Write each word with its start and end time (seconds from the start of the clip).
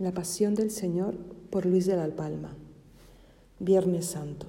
La 0.00 0.10
Pasión 0.10 0.56
del 0.56 0.72
Señor 0.72 1.14
por 1.50 1.66
Luis 1.66 1.86
de 1.86 1.94
la 1.94 2.08
Palma. 2.08 2.56
Viernes 3.60 4.06
Santo. 4.06 4.46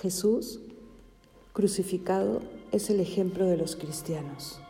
Jesús 0.00 0.60
crucificado 1.52 2.42
es 2.70 2.90
el 2.90 3.00
ejemplo 3.00 3.46
de 3.46 3.56
los 3.56 3.74
cristianos. 3.74 4.60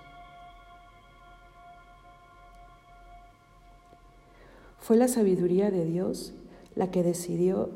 Fue 4.79 4.97
la 4.97 5.09
sabiduría 5.09 5.71
de 5.71 5.85
Dios 5.85 6.33
la 6.75 6.91
que 6.91 7.03
decidió 7.03 7.69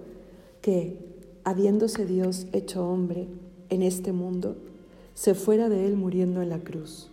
que, 0.63 0.99
habiéndose 1.45 2.07
Dios 2.07 2.47
hecho 2.55 2.89
hombre 2.89 3.29
en 3.69 3.83
este 3.83 4.13
mundo, 4.13 4.57
se 5.13 5.35
fuera 5.35 5.69
de 5.69 5.87
él 5.87 5.97
muriendo 5.97 6.41
en 6.41 6.49
la 6.49 6.61
cruz 6.61 7.11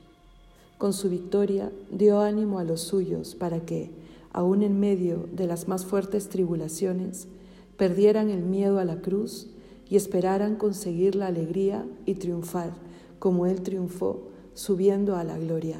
con 0.77 0.93
su 0.93 1.09
victoria 1.09 1.71
dio 1.91 2.19
ánimo 2.19 2.59
a 2.59 2.63
los 2.63 2.81
suyos 2.81 3.35
para 3.35 3.61
que, 3.61 3.91
aun 4.31 4.63
en 4.63 4.79
medio 4.79 5.27
de 5.31 5.47
las 5.47 5.67
más 5.67 5.85
fuertes 5.85 6.29
tribulaciones, 6.29 7.27
perdieran 7.77 8.29
el 8.29 8.43
miedo 8.43 8.79
a 8.79 8.85
la 8.85 9.01
cruz 9.01 9.47
y 9.89 9.95
esperaran 9.95 10.55
conseguir 10.55 11.15
la 11.15 11.27
alegría 11.27 11.85
y 12.05 12.15
triunfar 12.15 12.73
como 13.19 13.45
Él 13.45 13.61
triunfó, 13.61 14.27
subiendo 14.53 15.15
a 15.15 15.23
la 15.23 15.37
gloria. 15.37 15.79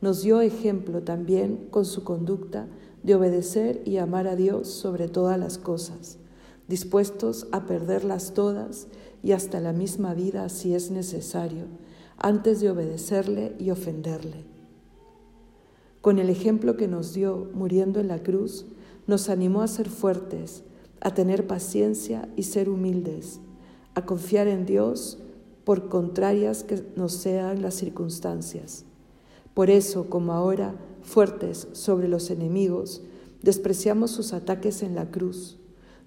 Nos 0.00 0.22
dio 0.22 0.42
ejemplo 0.42 1.02
también 1.02 1.68
con 1.70 1.86
su 1.86 2.04
conducta 2.04 2.68
de 3.02 3.14
obedecer 3.14 3.80
y 3.86 3.96
amar 3.96 4.28
a 4.28 4.36
Dios 4.36 4.68
sobre 4.68 5.08
todas 5.08 5.38
las 5.38 5.56
cosas, 5.56 6.18
dispuestos 6.68 7.48
a 7.50 7.66
perderlas 7.66 8.34
todas 8.34 8.88
y 9.22 9.32
hasta 9.32 9.58
la 9.60 9.72
misma 9.72 10.12
vida 10.12 10.48
si 10.50 10.74
es 10.74 10.90
necesario 10.90 11.64
antes 12.18 12.60
de 12.60 12.70
obedecerle 12.70 13.54
y 13.58 13.70
ofenderle. 13.70 14.44
Con 16.00 16.18
el 16.18 16.30
ejemplo 16.30 16.76
que 16.76 16.88
nos 16.88 17.14
dio 17.14 17.48
muriendo 17.54 18.00
en 18.00 18.08
la 18.08 18.22
cruz, 18.22 18.66
nos 19.06 19.28
animó 19.28 19.62
a 19.62 19.68
ser 19.68 19.88
fuertes, 19.88 20.64
a 21.00 21.14
tener 21.14 21.46
paciencia 21.46 22.28
y 22.36 22.42
ser 22.42 22.68
humildes, 22.68 23.40
a 23.94 24.04
confiar 24.04 24.48
en 24.48 24.66
Dios 24.66 25.18
por 25.64 25.88
contrarias 25.88 26.64
que 26.64 26.84
nos 26.96 27.12
sean 27.12 27.62
las 27.62 27.74
circunstancias. 27.74 28.84
Por 29.54 29.70
eso, 29.70 30.08
como 30.08 30.32
ahora, 30.32 30.74
fuertes 31.02 31.68
sobre 31.72 32.08
los 32.08 32.30
enemigos, 32.30 33.02
despreciamos 33.42 34.10
sus 34.10 34.32
ataques 34.32 34.82
en 34.82 34.94
la 34.94 35.10
cruz. 35.10 35.58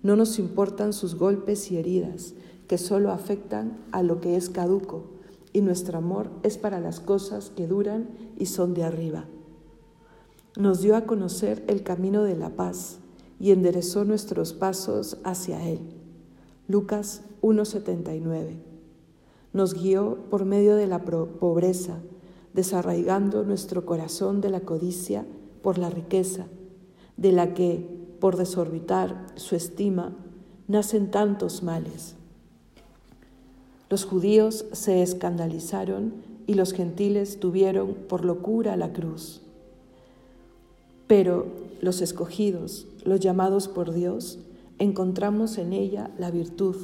No 0.03 0.16
nos 0.16 0.39
importan 0.39 0.93
sus 0.93 1.16
golpes 1.16 1.71
y 1.71 1.77
heridas, 1.77 2.33
que 2.67 2.77
solo 2.77 3.11
afectan 3.11 3.77
a 3.91 4.03
lo 4.03 4.19
que 4.19 4.36
es 4.36 4.49
caduco 4.49 5.20
y 5.53 5.61
nuestro 5.61 5.97
amor 5.97 6.30
es 6.44 6.57
para 6.57 6.80
las 6.80 6.99
cosas 6.99 7.52
que 7.55 7.67
duran 7.67 8.09
y 8.38 8.47
son 8.47 8.73
de 8.73 8.83
arriba. 8.83 9.25
Nos 10.58 10.81
dio 10.81 10.95
a 10.95 11.05
conocer 11.05 11.63
el 11.67 11.83
camino 11.83 12.23
de 12.23 12.35
la 12.35 12.52
paz 12.52 12.99
y 13.39 13.52
enderezó 13.52 14.05
nuestros 14.05 14.53
pasos 14.53 15.17
hacia 15.23 15.67
Él. 15.67 15.80
Lucas 16.67 17.23
1.79. 17.41 18.58
Nos 19.53 19.73
guió 19.73 20.17
por 20.30 20.45
medio 20.45 20.75
de 20.75 20.88
la 20.88 21.03
pobreza, 21.03 21.99
desarraigando 22.53 23.43
nuestro 23.43 23.86
corazón 23.86 24.41
de 24.41 24.49
la 24.49 24.61
codicia 24.61 25.25
por 25.61 25.77
la 25.77 25.89
riqueza, 25.89 26.47
de 27.17 27.31
la 27.31 27.53
que, 27.53 28.15
por 28.19 28.38
desorbitar 28.38 29.25
su 29.36 29.55
estima, 29.55 30.15
nacen 30.67 31.11
tantos 31.11 31.63
males. 31.63 32.15
Los 33.92 34.06
judíos 34.06 34.64
se 34.72 35.02
escandalizaron 35.02 36.14
y 36.47 36.53
los 36.53 36.72
gentiles 36.72 37.42
tuvieron 37.42 37.94
por 38.08 38.23
locura 38.23 38.78
la 38.78 38.94
cruz. 38.94 39.42
Pero 41.08 41.48
los 41.81 42.00
escogidos, 42.02 42.88
los 43.03 43.20
llamados 43.20 43.67
por 43.67 43.92
Dios, 43.92 44.39
encontramos 44.80 45.58
en 45.58 45.73
ella 45.73 46.09
la 46.17 46.31
virtud, 46.31 46.78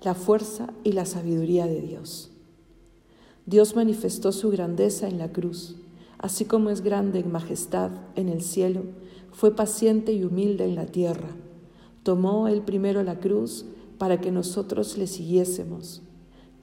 la 0.00 0.14
fuerza 0.14 0.72
y 0.84 0.92
la 0.92 1.06
sabiduría 1.06 1.66
de 1.66 1.80
Dios. 1.80 2.30
Dios 3.46 3.74
manifestó 3.74 4.30
su 4.30 4.48
grandeza 4.50 5.08
en 5.08 5.18
la 5.18 5.32
cruz, 5.32 5.74
así 6.18 6.44
como 6.44 6.70
es 6.70 6.82
grande 6.82 7.18
en 7.18 7.32
majestad 7.32 7.90
en 8.14 8.28
el 8.28 8.42
cielo, 8.42 8.82
fue 9.32 9.56
paciente 9.56 10.12
y 10.12 10.22
humilde 10.22 10.66
en 10.66 10.76
la 10.76 10.86
tierra. 10.86 11.30
Tomó 12.04 12.46
él 12.46 12.62
primero 12.62 13.02
la 13.02 13.18
cruz 13.18 13.66
para 13.98 14.20
que 14.20 14.30
nosotros 14.30 14.96
le 14.96 15.08
siguiésemos 15.08 16.04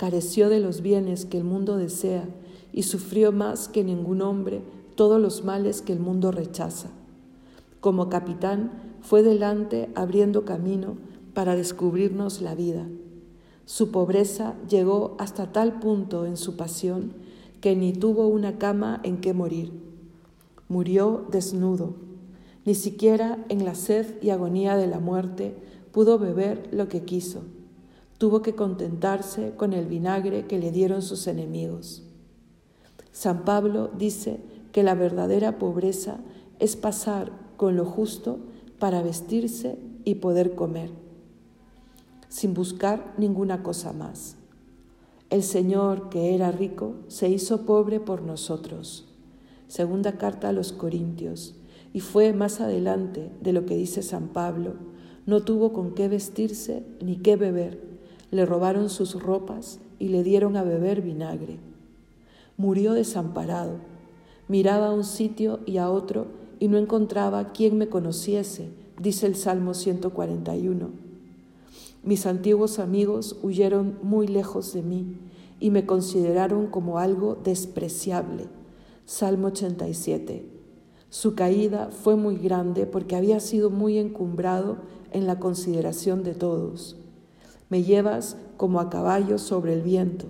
careció 0.01 0.49
de 0.49 0.59
los 0.59 0.81
bienes 0.81 1.25
que 1.25 1.37
el 1.37 1.43
mundo 1.43 1.77
desea 1.77 2.27
y 2.73 2.81
sufrió 2.81 3.31
más 3.31 3.67
que 3.67 3.83
ningún 3.83 4.23
hombre 4.23 4.63
todos 4.95 5.21
los 5.21 5.43
males 5.43 5.83
que 5.83 5.93
el 5.93 5.99
mundo 5.99 6.31
rechaza. 6.31 6.89
Como 7.81 8.09
capitán 8.09 8.71
fue 9.01 9.21
delante 9.21 9.91
abriendo 9.93 10.43
camino 10.43 10.97
para 11.35 11.55
descubrirnos 11.55 12.41
la 12.41 12.55
vida. 12.55 12.87
Su 13.65 13.91
pobreza 13.91 14.55
llegó 14.67 15.15
hasta 15.19 15.51
tal 15.51 15.77
punto 15.79 16.25
en 16.25 16.35
su 16.35 16.55
pasión 16.55 17.13
que 17.61 17.75
ni 17.75 17.93
tuvo 17.93 18.25
una 18.25 18.57
cama 18.57 19.01
en 19.03 19.21
que 19.21 19.35
morir. 19.35 19.71
Murió 20.67 21.27
desnudo. 21.31 21.93
Ni 22.65 22.73
siquiera 22.73 23.37
en 23.49 23.65
la 23.65 23.75
sed 23.75 24.15
y 24.23 24.31
agonía 24.31 24.77
de 24.77 24.87
la 24.87 24.99
muerte 24.99 25.53
pudo 25.91 26.17
beber 26.17 26.69
lo 26.71 26.87
que 26.87 27.03
quiso 27.03 27.43
tuvo 28.21 28.43
que 28.43 28.53
contentarse 28.53 29.53
con 29.57 29.73
el 29.73 29.87
vinagre 29.87 30.45
que 30.45 30.59
le 30.59 30.69
dieron 30.69 31.01
sus 31.01 31.25
enemigos. 31.25 32.03
San 33.11 33.45
Pablo 33.45 33.89
dice 33.97 34.39
que 34.71 34.83
la 34.83 34.93
verdadera 34.93 35.57
pobreza 35.57 36.19
es 36.59 36.75
pasar 36.75 37.31
con 37.57 37.75
lo 37.75 37.83
justo 37.83 38.37
para 38.77 39.01
vestirse 39.01 39.79
y 40.05 40.15
poder 40.15 40.53
comer, 40.53 40.91
sin 42.29 42.53
buscar 42.53 43.15
ninguna 43.17 43.63
cosa 43.63 43.91
más. 43.91 44.35
El 45.31 45.41
Señor, 45.41 46.09
que 46.09 46.35
era 46.35 46.51
rico, 46.51 46.97
se 47.07 47.27
hizo 47.27 47.65
pobre 47.65 47.99
por 47.99 48.21
nosotros. 48.21 49.07
Segunda 49.67 50.19
carta 50.19 50.49
a 50.49 50.53
los 50.53 50.73
Corintios. 50.73 51.55
Y 51.91 52.01
fue 52.01 52.33
más 52.33 52.61
adelante 52.61 53.31
de 53.41 53.51
lo 53.51 53.65
que 53.65 53.75
dice 53.75 54.03
San 54.03 54.27
Pablo, 54.27 54.75
no 55.25 55.41
tuvo 55.41 55.73
con 55.73 55.95
qué 55.95 56.07
vestirse 56.07 56.85
ni 57.01 57.15
qué 57.15 57.35
beber 57.35 57.89
le 58.31 58.45
robaron 58.45 58.89
sus 58.89 59.21
ropas 59.21 59.79
y 59.99 60.07
le 60.07 60.23
dieron 60.23 60.57
a 60.57 60.63
beber 60.63 61.01
vinagre. 61.01 61.59
Murió 62.57 62.93
desamparado. 62.93 63.73
Miraba 64.47 64.87
a 64.87 64.93
un 64.93 65.03
sitio 65.03 65.59
y 65.65 65.77
a 65.77 65.89
otro 65.89 66.27
y 66.59 66.67
no 66.67 66.77
encontraba 66.77 67.51
quien 67.51 67.77
me 67.77 67.89
conociese, 67.89 68.69
dice 68.99 69.27
el 69.27 69.35
Salmo 69.35 69.73
141. 69.73 70.89
Mis 72.03 72.25
antiguos 72.25 72.79
amigos 72.79 73.37
huyeron 73.43 73.97
muy 74.01 74.27
lejos 74.27 74.73
de 74.73 74.81
mí 74.81 75.17
y 75.59 75.69
me 75.69 75.85
consideraron 75.85 76.67
como 76.67 76.99
algo 76.99 77.37
despreciable. 77.43 78.47
Salmo 79.05 79.47
87. 79.47 80.45
Su 81.09 81.35
caída 81.35 81.89
fue 81.91 82.15
muy 82.15 82.37
grande 82.37 82.85
porque 82.85 83.15
había 83.15 83.39
sido 83.39 83.69
muy 83.69 83.97
encumbrado 83.97 84.77
en 85.11 85.27
la 85.27 85.39
consideración 85.39 86.23
de 86.23 86.33
todos. 86.33 87.00
Me 87.71 87.83
llevas 87.83 88.35
como 88.57 88.81
a 88.81 88.89
caballo 88.89 89.37
sobre 89.37 89.73
el 89.73 89.81
viento, 89.81 90.25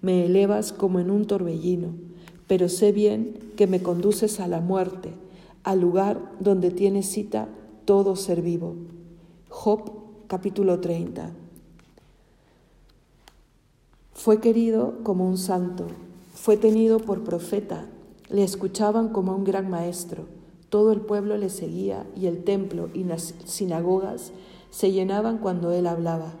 me 0.00 0.26
elevas 0.26 0.72
como 0.72 1.00
en 1.00 1.10
un 1.10 1.26
torbellino, 1.26 1.88
pero 2.46 2.68
sé 2.68 2.92
bien 2.92 3.36
que 3.56 3.66
me 3.66 3.82
conduces 3.82 4.38
a 4.38 4.46
la 4.46 4.60
muerte, 4.60 5.10
al 5.64 5.80
lugar 5.80 6.20
donde 6.38 6.70
tiene 6.70 7.02
cita 7.02 7.48
todo 7.84 8.14
ser 8.14 8.42
vivo. 8.42 8.76
Job 9.48 9.90
capítulo 10.28 10.78
30. 10.78 11.32
Fue 14.12 14.40
querido 14.40 14.94
como 15.02 15.28
un 15.28 15.36
santo, 15.36 15.88
fue 16.32 16.56
tenido 16.56 17.00
por 17.00 17.24
profeta, 17.24 17.86
le 18.30 18.44
escuchaban 18.44 19.08
como 19.08 19.34
un 19.34 19.42
gran 19.42 19.68
maestro, 19.68 20.26
todo 20.68 20.92
el 20.92 21.00
pueblo 21.00 21.36
le 21.38 21.50
seguía 21.50 22.06
y 22.14 22.26
el 22.26 22.44
templo 22.44 22.88
y 22.94 23.02
las 23.02 23.34
sinagogas 23.46 24.30
se 24.70 24.92
llenaban 24.92 25.38
cuando 25.38 25.72
él 25.72 25.88
hablaba 25.88 26.34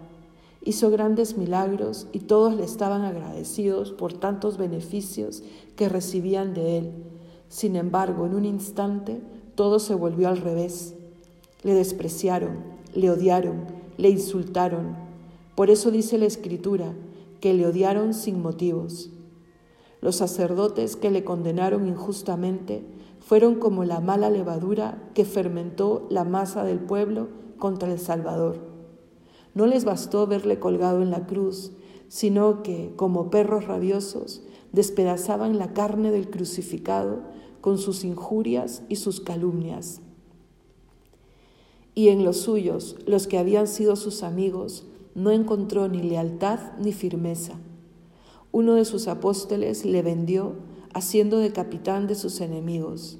hizo 0.64 0.90
grandes 0.90 1.36
milagros 1.36 2.06
y 2.12 2.20
todos 2.20 2.56
le 2.56 2.64
estaban 2.64 3.02
agradecidos 3.02 3.92
por 3.92 4.14
tantos 4.14 4.56
beneficios 4.56 5.42
que 5.76 5.90
recibían 5.90 6.54
de 6.54 6.78
él. 6.78 6.92
Sin 7.48 7.76
embargo, 7.76 8.26
en 8.26 8.34
un 8.34 8.46
instante 8.46 9.20
todo 9.54 9.78
se 9.78 9.94
volvió 9.94 10.28
al 10.28 10.38
revés. 10.38 10.94
Le 11.62 11.74
despreciaron, 11.74 12.56
le 12.94 13.10
odiaron, 13.10 13.66
le 13.98 14.08
insultaron. 14.08 14.96
Por 15.54 15.70
eso 15.70 15.90
dice 15.90 16.18
la 16.18 16.26
Escritura 16.26 16.94
que 17.40 17.52
le 17.52 17.66
odiaron 17.66 18.14
sin 18.14 18.40
motivos. 18.40 19.10
Los 20.00 20.16
sacerdotes 20.16 20.96
que 20.96 21.10
le 21.10 21.24
condenaron 21.24 21.86
injustamente 21.86 22.82
fueron 23.20 23.56
como 23.56 23.84
la 23.84 24.00
mala 24.00 24.30
levadura 24.30 25.02
que 25.14 25.24
fermentó 25.24 26.06
la 26.10 26.24
masa 26.24 26.64
del 26.64 26.78
pueblo 26.78 27.28
contra 27.58 27.92
el 27.92 27.98
Salvador. 27.98 28.73
No 29.54 29.66
les 29.66 29.84
bastó 29.84 30.26
verle 30.26 30.58
colgado 30.58 31.00
en 31.02 31.10
la 31.10 31.26
cruz, 31.26 31.72
sino 32.08 32.62
que, 32.62 32.92
como 32.96 33.30
perros 33.30 33.66
rabiosos, 33.66 34.42
despedazaban 34.72 35.58
la 35.58 35.72
carne 35.72 36.10
del 36.10 36.28
crucificado 36.28 37.20
con 37.60 37.78
sus 37.78 38.04
injurias 38.04 38.82
y 38.88 38.96
sus 38.96 39.20
calumnias. 39.20 40.00
Y 41.94 42.08
en 42.08 42.24
los 42.24 42.38
suyos, 42.38 42.96
los 43.06 43.26
que 43.28 43.38
habían 43.38 43.68
sido 43.68 43.94
sus 43.94 44.22
amigos, 44.24 44.84
no 45.14 45.30
encontró 45.30 45.88
ni 45.88 46.02
lealtad 46.02 46.58
ni 46.80 46.92
firmeza. 46.92 47.54
Uno 48.50 48.74
de 48.74 48.84
sus 48.84 49.06
apóstoles 49.06 49.84
le 49.84 50.02
vendió, 50.02 50.54
haciendo 50.92 51.38
de 51.38 51.52
capitán 51.52 52.06
de 52.06 52.16
sus 52.16 52.40
enemigos. 52.40 53.18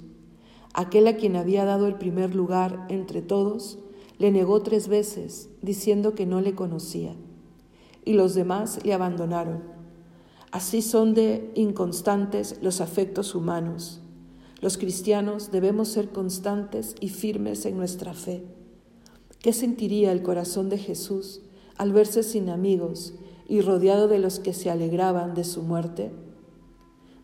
Aquel 0.73 1.07
a 1.07 1.17
quien 1.17 1.37
había 1.37 1.65
dado 1.65 1.87
el 1.87 1.95
primer 1.95 2.35
lugar 2.35 2.85
entre 2.89 3.23
todos, 3.23 3.79
le 4.19 4.31
negó 4.31 4.63
tres 4.63 4.89
veces, 4.89 5.49
diciendo 5.63 6.15
que 6.15 6.27
no 6.27 6.41
le 6.41 6.55
conocía. 6.55 7.15
Y 8.05 8.13
los 8.13 8.35
demás 8.35 8.79
le 8.85 8.93
abandonaron. 8.95 9.63
Así 10.51 10.83
son 10.83 11.15
de 11.15 11.51
inconstantes 11.55 12.59
los 12.63 12.81
afectos 12.81 13.35
humanos. 13.35 14.01
Los 14.61 14.79
cristianos 14.79 15.51
debemos 15.51 15.89
ser 15.89 16.11
constantes 16.11 16.95
y 17.01 17.09
firmes 17.09 17.67
en 17.67 17.77
nuestra 17.77 18.15
fe. 18.15 18.45
¿Qué 19.41 19.53
sentiría 19.53 20.13
el 20.13 20.23
corazón 20.23 20.69
de 20.69 20.79
Jesús 20.79 21.43
al 21.77 21.93
verse 21.93 22.23
sin 22.23 22.49
amigos 22.49 23.15
y 23.49 23.61
rodeado 23.61 24.09
de 24.09 24.19
los 24.19 24.39
que 24.39 24.55
se 24.55 24.71
alegraban 24.71 25.35
de 25.35 25.45
su 25.45 25.63
muerte? 25.63 26.13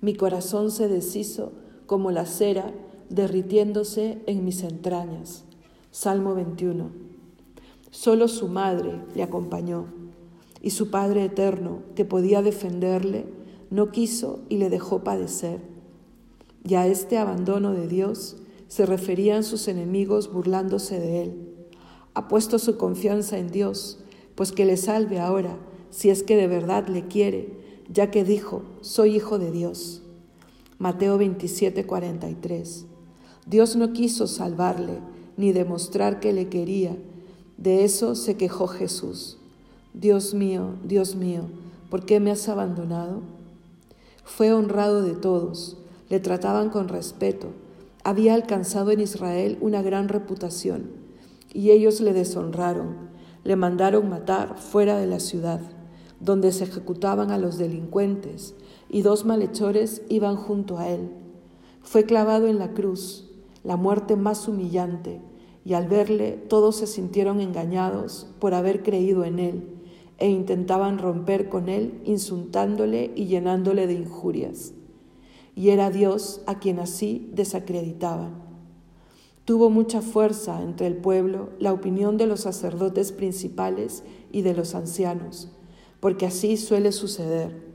Mi 0.01 0.15
corazón 0.15 0.71
se 0.71 0.89
deshizo 0.89 1.53
como 1.87 2.11
la 2.11 2.27
cera 2.27 2.75
derritiéndose 3.09 4.23
en 4.27 4.45
mis 4.45 4.63
entrañas. 4.63 5.45
Salmo 5.93 6.37
21. 6.37 6.89
Solo 7.91 8.29
su 8.29 8.47
madre 8.47 9.01
le 9.17 9.25
acompañó 9.25 9.87
y 10.63 10.71
su 10.71 10.89
Padre 10.89 11.25
eterno, 11.25 11.83
que 11.97 12.05
podía 12.05 12.43
defenderle, 12.43 13.27
no 13.71 13.91
quiso 13.91 14.39
y 14.49 14.59
le 14.59 14.71
dejó 14.71 15.03
padecer. 15.03 15.61
Y 16.63 16.75
a 16.75 16.87
este 16.87 17.19
abandono 17.19 17.73
de 17.73 17.89
Dios 17.89 18.37
se 18.69 18.87
referían 18.87 19.43
sus 19.43 19.67
enemigos 19.67 20.33
burlándose 20.33 21.01
de 21.01 21.23
él. 21.25 21.49
Ha 22.15 22.29
puesto 22.29 22.61
su 22.61 22.77
confianza 22.77 23.39
en 23.39 23.51
Dios 23.51 23.99
pues 24.37 24.53
que 24.53 24.67
le 24.67 24.77
salve 24.77 25.19
ahora, 25.19 25.59
si 25.91 26.09
es 26.09 26.23
que 26.23 26.37
de 26.37 26.47
verdad 26.47 26.87
le 26.87 27.09
quiere, 27.09 27.49
ya 27.93 28.13
que 28.13 28.23
dijo, 28.23 28.63
soy 28.81 29.17
hijo 29.17 29.41
de 29.41 29.51
Dios. 29.51 30.03
Mateo 30.79 31.19
27, 31.19 31.85
43. 31.85 32.87
Dios 33.47 33.75
no 33.75 33.93
quiso 33.93 34.29
salvarle 34.29 35.01
ni 35.41 35.53
demostrar 35.53 36.21
que 36.21 36.33
le 36.33 36.49
quería. 36.49 36.97
De 37.57 37.85
eso 37.85 38.15
se 38.15 38.37
quejó 38.37 38.69
Jesús. 38.69 39.39
Dios 39.93 40.35
mío, 40.35 40.75
Dios 40.85 41.17
mío, 41.17 41.43
¿por 41.91 42.05
qué 42.05 42.21
me 42.21 42.31
has 42.31 42.49
abandonado? 42.49 43.23
Fue 44.25 44.53
honrado 44.53 45.03
de 45.03 45.15
todos, 45.15 45.77
le 46.09 46.21
trataban 46.21 46.71
con 46.71 46.89
respeto, 46.89 47.49
había 48.05 48.35
alcanzado 48.35 48.93
en 48.93 49.01
Israel 49.01 49.59
una 49.61 49.83
gran 49.83 50.09
reputación, 50.09 50.91
y 51.53 51.71
ellos 51.71 52.01
le 52.01 52.13
deshonraron 52.13 53.11
le 53.45 53.57
mandaron 53.57 54.09
matar 54.09 54.59
fuera 54.59 54.99
de 54.99 55.07
la 55.07 55.21
ciudad, 55.21 55.61
donde 56.21 56.53
se 56.53 56.65
ejecutaban 56.65 57.31
a 57.31 57.39
los 57.39 57.57
delincuentes, 57.57 58.55
y 58.89 59.03
dos 59.03 59.25
malhechores 59.25 60.03
iban 60.09 60.37
junto 60.37 60.79
a 60.79 60.89
él. 60.89 61.11
Fue 61.83 62.05
clavado 62.05 62.49
en 62.49 62.59
la 62.59 62.73
cruz, 62.73 63.31
la 63.65 63.77
muerte 63.77 64.17
más 64.17 64.47
humillante, 64.49 65.21
y 65.65 65.75
al 65.75 65.89
verle 65.89 66.33
todos 66.49 66.77
se 66.77 66.87
sintieron 66.87 67.41
engañados 67.41 68.29
por 68.39 68.55
haber 68.55 68.83
creído 68.83 69.25
en 69.25 69.39
él, 69.39 69.65
e 70.19 70.29
intentaban 70.29 70.99
romper 70.99 71.49
con 71.49 71.69
él, 71.69 72.01
insultándole 72.05 73.11
y 73.15 73.27
llenándole 73.27 73.87
de 73.87 73.95
injurias. 73.95 74.75
Y 75.55 75.71
era 75.71 75.91
Dios 75.91 76.43
a 76.47 76.59
quien 76.59 76.79
así 76.79 77.31
desacreditaban. 77.35 78.43
Tuvo 79.45 79.71
mucha 79.71 80.03
fuerza 80.03 80.63
entre 80.63 80.87
el 80.87 80.97
pueblo 80.97 81.51
la 81.59 81.73
opinión 81.73 82.19
de 82.19 82.27
los 82.27 82.41
sacerdotes 82.41 83.13
principales 83.13 84.05
y 84.31 84.43
de 84.43 84.55
los 84.55 84.75
ancianos, 84.75 85.51
porque 85.99 86.27
así 86.27 86.57
suele 86.57 86.93
suceder. 86.93 87.71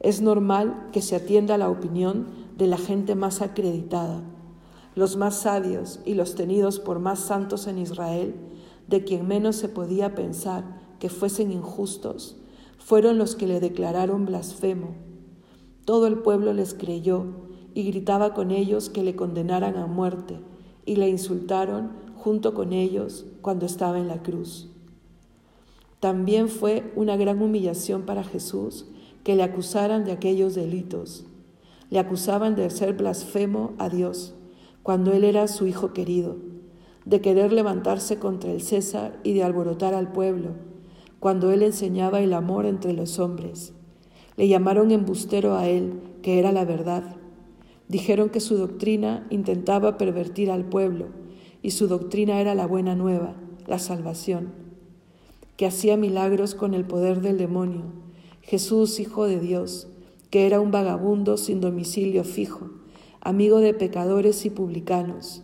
Es 0.00 0.22
normal 0.22 0.88
que 0.92 1.02
se 1.02 1.14
atienda 1.14 1.58
la 1.58 1.68
opinión 1.68 2.26
de 2.56 2.66
la 2.66 2.78
gente 2.78 3.14
más 3.14 3.42
acreditada. 3.42 4.22
Los 5.00 5.16
más 5.16 5.34
sabios 5.34 5.98
y 6.04 6.12
los 6.12 6.34
tenidos 6.34 6.78
por 6.78 6.98
más 6.98 7.20
santos 7.20 7.66
en 7.66 7.78
Israel, 7.78 8.34
de 8.86 9.02
quien 9.02 9.26
menos 9.26 9.56
se 9.56 9.70
podía 9.70 10.14
pensar 10.14 10.78
que 10.98 11.08
fuesen 11.08 11.52
injustos, 11.52 12.36
fueron 12.76 13.16
los 13.16 13.34
que 13.34 13.46
le 13.46 13.60
declararon 13.60 14.26
blasfemo. 14.26 14.88
Todo 15.86 16.06
el 16.06 16.18
pueblo 16.18 16.52
les 16.52 16.74
creyó 16.74 17.24
y 17.72 17.84
gritaba 17.84 18.34
con 18.34 18.50
ellos 18.50 18.90
que 18.90 19.02
le 19.02 19.16
condenaran 19.16 19.78
a 19.78 19.86
muerte 19.86 20.38
y 20.84 20.96
le 20.96 21.08
insultaron 21.08 21.92
junto 22.14 22.52
con 22.52 22.74
ellos 22.74 23.24
cuando 23.40 23.64
estaba 23.64 23.98
en 23.98 24.06
la 24.06 24.22
cruz. 24.22 24.68
También 25.98 26.50
fue 26.50 26.92
una 26.94 27.16
gran 27.16 27.40
humillación 27.40 28.02
para 28.02 28.22
Jesús 28.22 28.84
que 29.24 29.34
le 29.34 29.44
acusaran 29.44 30.04
de 30.04 30.12
aquellos 30.12 30.54
delitos. 30.54 31.24
Le 31.88 32.00
acusaban 32.00 32.54
de 32.54 32.68
ser 32.68 32.92
blasfemo 32.92 33.72
a 33.78 33.88
Dios 33.88 34.34
cuando 34.82 35.12
él 35.12 35.24
era 35.24 35.48
su 35.48 35.66
hijo 35.66 35.92
querido, 35.92 36.36
de 37.04 37.20
querer 37.20 37.52
levantarse 37.52 38.18
contra 38.18 38.52
el 38.52 38.60
César 38.60 39.18
y 39.22 39.32
de 39.32 39.42
alborotar 39.42 39.94
al 39.94 40.12
pueblo, 40.12 40.50
cuando 41.18 41.50
él 41.50 41.62
enseñaba 41.62 42.20
el 42.20 42.32
amor 42.32 42.66
entre 42.66 42.92
los 42.92 43.18
hombres. 43.18 43.72
Le 44.36 44.48
llamaron 44.48 44.90
embustero 44.90 45.56
a 45.56 45.68
él, 45.68 46.00
que 46.22 46.38
era 46.38 46.52
la 46.52 46.64
verdad, 46.64 47.16
Dijeron 47.90 48.28
que 48.28 48.38
su 48.38 48.56
doctrina 48.56 49.26
intentaba 49.30 49.98
pervertir 49.98 50.52
al 50.52 50.64
pueblo 50.64 51.08
y 51.60 51.72
su 51.72 51.88
doctrina 51.88 52.40
era 52.40 52.54
la 52.54 52.68
buena 52.68 52.94
nueva, 52.94 53.34
la 53.66 53.80
salvación, 53.80 54.52
que 55.56 55.66
hacía 55.66 55.96
milagros 55.96 56.54
con 56.54 56.74
el 56.74 56.84
poder 56.84 57.20
del 57.20 57.36
demonio, 57.36 57.86
Jesús, 58.42 59.00
Hijo 59.00 59.26
de 59.26 59.40
Dios, 59.40 59.88
que 60.30 60.46
era 60.46 60.60
un 60.60 60.70
vagabundo 60.70 61.36
sin 61.36 61.60
domicilio 61.60 62.22
fijo, 62.22 62.70
amigo 63.20 63.60
de 63.60 63.74
pecadores 63.74 64.46
y 64.46 64.50
publicanos. 64.50 65.42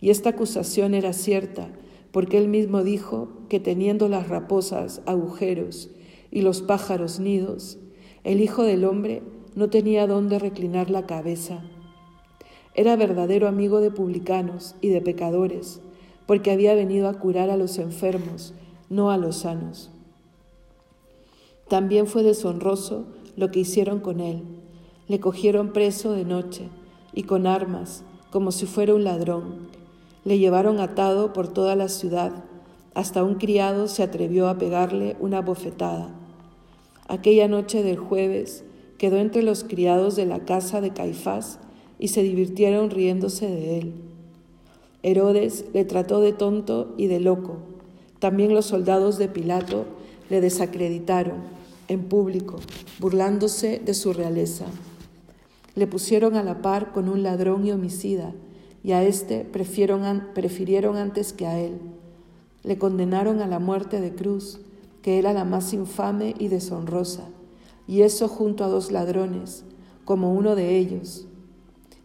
Y 0.00 0.10
esta 0.10 0.30
acusación 0.30 0.94
era 0.94 1.12
cierta, 1.12 1.68
porque 2.12 2.38
él 2.38 2.48
mismo 2.48 2.84
dijo 2.84 3.28
que 3.48 3.60
teniendo 3.60 4.08
las 4.08 4.28
raposas 4.28 5.02
agujeros 5.06 5.90
y 6.30 6.42
los 6.42 6.62
pájaros 6.62 7.18
nidos, 7.18 7.78
el 8.24 8.40
Hijo 8.40 8.62
del 8.62 8.84
Hombre 8.84 9.22
no 9.54 9.68
tenía 9.68 10.06
dónde 10.06 10.38
reclinar 10.38 10.90
la 10.90 11.06
cabeza. 11.06 11.64
Era 12.74 12.94
verdadero 12.94 13.48
amigo 13.48 13.80
de 13.80 13.90
publicanos 13.90 14.76
y 14.80 14.88
de 14.88 15.00
pecadores, 15.00 15.80
porque 16.26 16.52
había 16.52 16.74
venido 16.74 17.08
a 17.08 17.14
curar 17.14 17.50
a 17.50 17.56
los 17.56 17.78
enfermos, 17.78 18.54
no 18.88 19.10
a 19.10 19.16
los 19.16 19.38
sanos. 19.38 19.90
También 21.66 22.06
fue 22.06 22.22
deshonroso 22.22 23.06
lo 23.36 23.50
que 23.50 23.60
hicieron 23.60 23.98
con 24.00 24.20
él. 24.20 24.42
Le 25.08 25.18
cogieron 25.20 25.72
preso 25.72 26.12
de 26.12 26.24
noche 26.24 26.68
y 27.12 27.24
con 27.24 27.46
armas, 27.46 28.04
como 28.30 28.52
si 28.52 28.66
fuera 28.66 28.94
un 28.94 29.04
ladrón. 29.04 29.68
Le 30.24 30.38
llevaron 30.38 30.80
atado 30.80 31.32
por 31.32 31.48
toda 31.48 31.76
la 31.76 31.88
ciudad, 31.88 32.44
hasta 32.94 33.22
un 33.22 33.36
criado 33.36 33.88
se 33.88 34.02
atrevió 34.02 34.48
a 34.48 34.58
pegarle 34.58 35.16
una 35.20 35.40
bofetada. 35.40 36.14
Aquella 37.06 37.48
noche 37.48 37.82
del 37.82 37.96
jueves 37.96 38.64
quedó 38.98 39.18
entre 39.18 39.42
los 39.42 39.64
criados 39.64 40.16
de 40.16 40.26
la 40.26 40.40
casa 40.40 40.80
de 40.80 40.90
Caifás 40.90 41.60
y 41.98 42.08
se 42.08 42.22
divirtieron 42.22 42.90
riéndose 42.90 43.46
de 43.46 43.78
él. 43.78 43.94
Herodes 45.02 45.64
le 45.72 45.84
trató 45.84 46.20
de 46.20 46.32
tonto 46.32 46.94
y 46.96 47.06
de 47.06 47.20
loco. 47.20 47.58
También 48.18 48.52
los 48.52 48.66
soldados 48.66 49.16
de 49.16 49.28
Pilato 49.28 49.84
le 50.28 50.40
desacreditaron 50.40 51.36
en 51.86 52.04
público, 52.04 52.56
burlándose 52.98 53.78
de 53.78 53.94
su 53.94 54.12
realeza. 54.12 54.66
Le 55.78 55.86
pusieron 55.86 56.34
a 56.34 56.42
la 56.42 56.60
par 56.60 56.90
con 56.90 57.08
un 57.08 57.22
ladrón 57.22 57.64
y 57.64 57.70
homicida, 57.70 58.34
y 58.82 58.90
a 58.90 59.04
éste 59.04 59.44
prefirieron 59.44 60.96
antes 60.96 61.32
que 61.32 61.46
a 61.46 61.60
él. 61.60 61.78
Le 62.64 62.78
condenaron 62.78 63.40
a 63.40 63.46
la 63.46 63.60
muerte 63.60 64.00
de 64.00 64.12
cruz, 64.12 64.58
que 65.02 65.20
era 65.20 65.32
la 65.32 65.44
más 65.44 65.72
infame 65.72 66.34
y 66.36 66.48
deshonrosa, 66.48 67.28
y 67.86 68.02
eso 68.02 68.26
junto 68.26 68.64
a 68.64 68.66
dos 68.66 68.90
ladrones, 68.90 69.62
como 70.04 70.34
uno 70.34 70.56
de 70.56 70.78
ellos, 70.78 71.28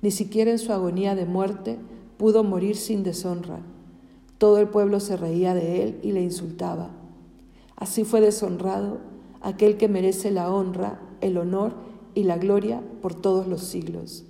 ni 0.04 0.12
siquiera 0.12 0.52
en 0.52 0.60
su 0.60 0.72
agonía 0.72 1.16
de 1.16 1.26
muerte 1.26 1.80
pudo 2.18 2.44
morir 2.44 2.76
sin 2.76 3.02
deshonra. 3.02 3.58
Todo 4.38 4.60
el 4.60 4.68
pueblo 4.68 5.00
se 5.00 5.18
reía 5.18 5.56
de 5.56 5.82
él 5.82 6.00
y 6.04 6.12
le 6.12 6.22
insultaba. 6.22 6.92
Así 7.76 8.04
fue 8.04 8.22
deshonrado 8.22 9.00
aquel 9.42 9.78
que 9.78 9.88
merece 9.88 10.30
la 10.30 10.54
honra, 10.54 11.00
el 11.22 11.40
honor 11.40 11.92
y 12.16 12.24
la 12.24 12.38
gloria 12.38 12.82
por 13.02 13.16
todos 13.16 13.48
los 13.48 13.62
siglos. 13.62 14.26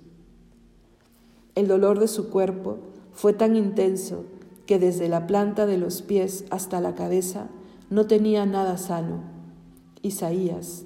El 1.55 1.67
dolor 1.67 1.99
de 1.99 2.07
su 2.07 2.29
cuerpo 2.29 2.77
fue 3.13 3.33
tan 3.33 3.55
intenso 3.55 4.25
que 4.65 4.79
desde 4.79 5.09
la 5.09 5.27
planta 5.27 5.65
de 5.65 5.77
los 5.77 6.01
pies 6.01 6.45
hasta 6.49 6.81
la 6.81 6.95
cabeza 6.95 7.47
no 7.89 8.07
tenía 8.07 8.45
nada 8.45 8.77
sano. 8.77 9.21
Isaías. 10.01 10.85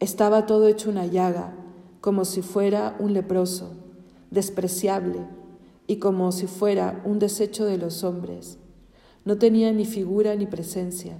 Estaba 0.00 0.46
todo 0.46 0.68
hecho 0.68 0.90
una 0.90 1.06
llaga 1.06 1.54
como 2.00 2.24
si 2.24 2.42
fuera 2.42 2.96
un 2.98 3.12
leproso. 3.12 3.72
despreciable 4.30 5.20
y 5.86 5.96
como 5.96 6.32
si 6.32 6.46
fuera 6.48 7.00
un 7.04 7.18
desecho 7.20 7.64
de 7.64 7.78
los 7.78 8.02
hombres. 8.02 8.58
No 9.24 9.38
tenía 9.38 9.72
ni 9.72 9.84
figura 9.84 10.34
ni 10.34 10.46
presencia. 10.46 11.16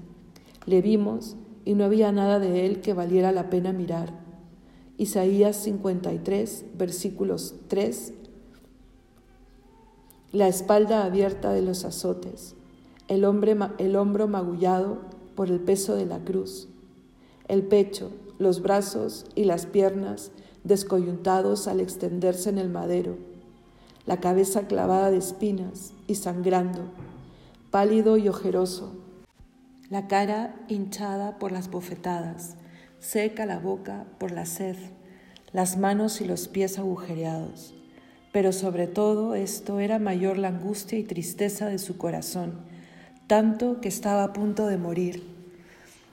Le 0.67 0.83
vimos 0.83 1.37
y 1.65 1.75
no 1.75 1.85
había 1.85 2.11
nada 2.13 2.41
de 2.41 2.67
él 2.67 2.81
que 2.81 2.95
valiera 2.95 3.31
la 3.31 3.49
pena 3.49 3.73
mirar. 3.73 4.26
Isaías 4.99 5.57
53, 5.57 6.65
versículos 6.79 7.55
3. 7.69 8.15
La 10.33 10.49
espalda 10.49 11.05
abierta 11.05 11.53
de 11.53 11.61
los 11.61 11.85
azotes, 11.85 12.55
el, 13.07 13.27
hombre, 13.27 13.59
el 13.77 13.95
hombro 13.95 14.27
magullado 14.27 14.99
por 15.35 15.51
el 15.51 15.61
peso 15.61 15.97
de 15.97 16.07
la 16.07 16.21
cruz, 16.21 16.69
el 17.47 17.63
pecho, 17.63 18.11
los 18.39 18.63
brazos 18.63 19.27
y 19.35 19.45
las 19.45 19.67
piernas 19.67 20.31
descoyuntados 20.65 21.69
al 21.69 21.81
extenderse 21.81 22.49
en 22.49 22.57
el 22.57 22.71
madero, 22.71 23.19
la 24.07 24.19
cabeza 24.19 24.67
clavada 24.67 25.11
de 25.11 25.19
espinas 25.19 25.93
y 26.07 26.15
sangrando, 26.15 26.85
pálido 27.71 28.17
y 28.17 28.31
ojeroso, 28.31 28.95
la 29.91 30.09
cara 30.09 30.57
hinchada 30.69 31.39
por 31.39 31.53
las 31.53 31.71
bofetadas, 31.71 32.57
seca 33.07 33.47
la 33.47 33.59
boca 33.59 34.05
por 34.19 34.31
la 34.31 34.47
sed, 34.47 34.77
las 35.53 35.77
manos 35.77 36.21
y 36.21 36.25
los 36.25 36.49
pies 36.49 36.79
agujereados. 36.79 37.75
Pero 38.33 38.53
sobre 38.53 38.87
todo 38.87 39.35
esto 39.35 39.81
era 39.81 39.99
mayor 39.99 40.39
la 40.39 40.49
angustia 40.49 40.99
y 40.99 41.05
tristeza 41.05 41.69
de 41.69 41.79
su 41.79 41.97
corazón, 41.97 42.55
tanto 43.27 43.81
que 43.81 43.89
estaba 43.89 44.25
a 44.25 44.33
punto 44.33 44.67
de 44.67 44.77
morir. 44.77 45.23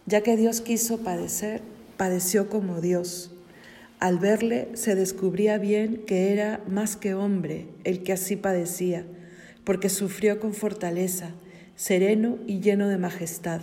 Ya 0.06 0.22
que 0.22 0.38
Dios 0.38 0.62
quiso 0.62 1.00
padecer, 1.00 1.62
padeció 1.98 2.50
como 2.50 2.82
Dios 2.82 3.34
al 4.04 4.20
verle 4.20 4.68
se 4.74 4.96
descubría 4.96 5.58
bien 5.58 6.04
que 6.06 6.34
era 6.34 6.60
más 6.68 6.98
que 6.98 7.14
hombre 7.14 7.68
el 7.86 8.04
que 8.04 8.12
así 8.12 8.36
padecía, 8.36 9.06
porque 9.64 9.88
sufrió 9.88 10.42
con 10.42 10.54
fortaleza, 10.54 11.30
sereno 11.78 12.38
y 12.46 12.60
lleno 12.60 12.90
de 12.90 12.98
majestad. 12.98 13.62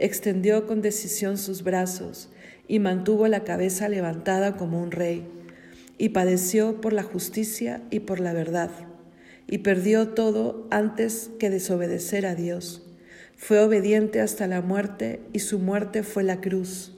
Extendió 0.00 0.66
con 0.66 0.82
decisión 0.82 1.38
sus 1.38 1.62
brazos 1.62 2.28
y 2.66 2.80
mantuvo 2.80 3.28
la 3.28 3.44
cabeza 3.44 3.88
levantada 3.88 4.56
como 4.56 4.82
un 4.82 4.90
rey, 4.90 5.24
y 5.96 6.08
padeció 6.08 6.80
por 6.80 6.92
la 6.92 7.04
justicia 7.04 7.80
y 7.90 8.00
por 8.00 8.18
la 8.18 8.32
verdad, 8.32 8.70
y 9.46 9.58
perdió 9.58 10.08
todo 10.08 10.66
antes 10.72 11.30
que 11.38 11.50
desobedecer 11.50 12.26
a 12.26 12.34
Dios. 12.34 12.82
Fue 13.36 13.60
obediente 13.60 14.20
hasta 14.20 14.48
la 14.48 14.60
muerte 14.60 15.20
y 15.32 15.38
su 15.38 15.60
muerte 15.60 16.02
fue 16.02 16.24
la 16.24 16.40
cruz 16.40 16.96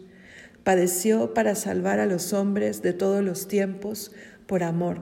Padeció 0.64 1.34
para 1.34 1.56
salvar 1.56 1.98
a 1.98 2.06
los 2.06 2.32
hombres 2.32 2.82
de 2.82 2.92
todos 2.92 3.24
los 3.24 3.48
tiempos 3.48 4.12
por 4.46 4.62
amor. 4.62 5.00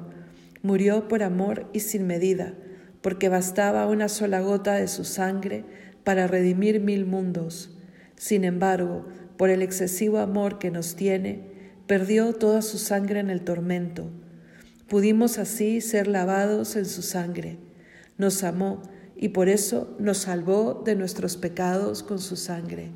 Murió 0.63 1.07
por 1.07 1.23
amor 1.23 1.67
y 1.75 1.81
sin 1.81 2.07
medida, 2.07 2.55
porque 3.03 3.29
bastaba 3.29 3.87
una 3.87 4.09
sola 4.09 4.41
gota 4.41 4.75
de 4.75 4.89
su 4.89 5.05
sangre 5.05 5.65
para 6.03 6.27
redimir 6.27 6.81
mil 6.81 7.05
mundos. 7.05 7.77
Sin 8.21 8.45
embargo, 8.45 9.07
por 9.39 9.49
el 9.49 9.63
excesivo 9.63 10.19
amor 10.19 10.59
que 10.59 10.71
nos 10.71 10.95
tiene, 10.95 11.41
perdió 11.87 12.35
toda 12.35 12.61
su 12.61 12.77
sangre 12.77 13.19
en 13.19 13.31
el 13.31 13.41
tormento. 13.41 14.11
Pudimos 14.89 15.39
así 15.39 15.81
ser 15.81 16.07
lavados 16.07 16.77
en 16.77 16.85
su 16.85 17.01
sangre. 17.01 17.57
Nos 18.19 18.45
amó 18.45 18.83
y 19.17 19.31
por 19.31 19.49
eso 19.49 19.97
nos 19.99 20.19
salvó 20.19 20.83
de 20.85 20.97
nuestros 20.97 21.39
pecados 21.39 22.03
con 22.03 22.19
su 22.19 22.37
sangre. 22.37 22.91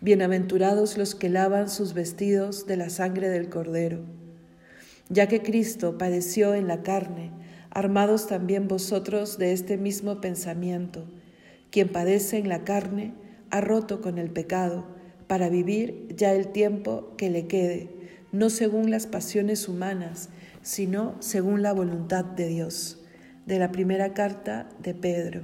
Bienaventurados 0.00 0.96
los 0.96 1.14
que 1.14 1.28
lavan 1.28 1.68
sus 1.68 1.92
vestidos 1.92 2.66
de 2.66 2.78
la 2.78 2.88
sangre 2.88 3.28
del 3.28 3.50
Cordero. 3.50 4.06
Ya 5.10 5.28
que 5.28 5.42
Cristo 5.42 5.98
padeció 5.98 6.54
en 6.54 6.66
la 6.66 6.82
carne, 6.82 7.30
armados 7.68 8.26
también 8.26 8.68
vosotros 8.68 9.36
de 9.36 9.52
este 9.52 9.76
mismo 9.76 10.22
pensamiento. 10.22 11.04
Quien 11.70 11.88
padece 11.88 12.38
en 12.38 12.48
la 12.48 12.64
carne 12.64 13.12
ha 13.50 13.60
roto 13.60 14.00
con 14.00 14.18
el 14.18 14.30
pecado, 14.30 14.86
para 15.26 15.48
vivir 15.48 16.08
ya 16.16 16.32
el 16.32 16.48
tiempo 16.48 17.14
que 17.16 17.30
le 17.30 17.46
quede, 17.46 17.90
no 18.32 18.50
según 18.50 18.90
las 18.90 19.06
pasiones 19.06 19.68
humanas, 19.68 20.28
sino 20.62 21.16
según 21.20 21.62
la 21.62 21.72
voluntad 21.72 22.24
de 22.24 22.48
Dios. 22.48 23.02
De 23.46 23.60
la 23.60 23.70
primera 23.70 24.12
carta 24.12 24.68
de 24.82 24.92
Pedro. 24.92 25.42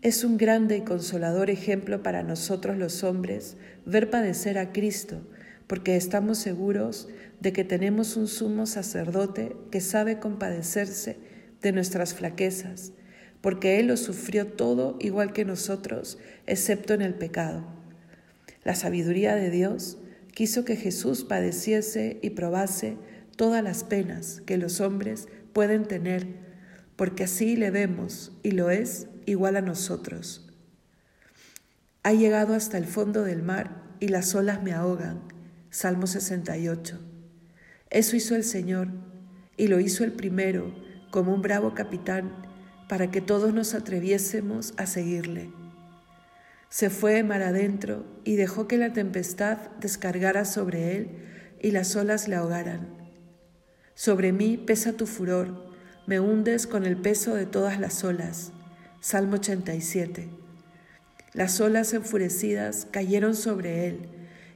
Es 0.00 0.24
un 0.24 0.38
grande 0.38 0.78
y 0.78 0.80
consolador 0.80 1.50
ejemplo 1.50 2.02
para 2.02 2.22
nosotros 2.22 2.78
los 2.78 3.04
hombres 3.04 3.58
ver 3.84 4.08
padecer 4.08 4.56
a 4.58 4.72
Cristo, 4.72 5.20
porque 5.66 5.96
estamos 5.96 6.38
seguros 6.38 7.08
de 7.40 7.52
que 7.52 7.64
tenemos 7.64 8.16
un 8.16 8.26
sumo 8.26 8.64
sacerdote 8.64 9.54
que 9.70 9.82
sabe 9.82 10.18
compadecerse 10.18 11.18
de 11.60 11.72
nuestras 11.72 12.14
flaquezas, 12.14 12.92
porque 13.40 13.80
Él 13.80 13.86
lo 13.86 13.96
sufrió 13.96 14.46
todo 14.46 14.96
igual 15.00 15.32
que 15.32 15.44
nosotros, 15.44 16.18
excepto 16.46 16.94
en 16.94 17.02
el 17.02 17.14
pecado. 17.14 17.64
La 18.64 18.74
sabiduría 18.74 19.34
de 19.34 19.50
Dios 19.50 19.98
quiso 20.34 20.64
que 20.64 20.76
Jesús 20.76 21.24
padeciese 21.24 22.18
y 22.22 22.30
probase 22.30 22.96
todas 23.36 23.64
las 23.64 23.84
penas 23.84 24.42
que 24.44 24.58
los 24.58 24.80
hombres 24.80 25.28
pueden 25.52 25.86
tener, 25.86 26.26
porque 26.96 27.24
así 27.24 27.56
le 27.56 27.70
vemos 27.70 28.32
y 28.42 28.50
lo 28.50 28.70
es 28.70 29.08
igual 29.26 29.56
a 29.56 29.62
nosotros. 29.62 30.46
Ha 32.02 32.12
llegado 32.12 32.54
hasta 32.54 32.78
el 32.78 32.86
fondo 32.86 33.24
del 33.24 33.42
mar 33.42 33.82
y 34.00 34.08
las 34.08 34.34
olas 34.34 34.62
me 34.62 34.72
ahogan. 34.72 35.20
Salmo 35.70 36.06
68. 36.06 36.98
Eso 37.90 38.16
hizo 38.16 38.34
el 38.34 38.44
Señor 38.44 38.88
y 39.56 39.68
lo 39.68 39.80
hizo 39.80 40.04
el 40.04 40.12
primero 40.12 40.74
como 41.10 41.34
un 41.34 41.42
bravo 41.42 41.74
capitán 41.74 42.49
para 42.90 43.12
que 43.12 43.20
todos 43.20 43.54
nos 43.54 43.74
atreviésemos 43.74 44.74
a 44.76 44.84
seguirle. 44.84 45.52
Se 46.70 46.90
fue 46.90 47.22
mar 47.22 47.40
adentro 47.40 48.04
y 48.24 48.34
dejó 48.34 48.66
que 48.66 48.78
la 48.78 48.92
tempestad 48.92 49.58
descargara 49.78 50.44
sobre 50.44 50.96
él 50.96 51.10
y 51.62 51.70
las 51.70 51.94
olas 51.94 52.26
le 52.26 52.34
ahogaran. 52.34 52.88
Sobre 53.94 54.32
mí 54.32 54.56
pesa 54.56 54.94
tu 54.94 55.06
furor, 55.06 55.70
me 56.08 56.18
hundes 56.18 56.66
con 56.66 56.84
el 56.84 56.96
peso 56.96 57.36
de 57.36 57.46
todas 57.46 57.78
las 57.78 58.02
olas. 58.02 58.50
Salmo 58.98 59.34
87. 59.34 60.28
Las 61.32 61.60
olas 61.60 61.94
enfurecidas 61.94 62.88
cayeron 62.90 63.36
sobre 63.36 63.86
él 63.86 64.08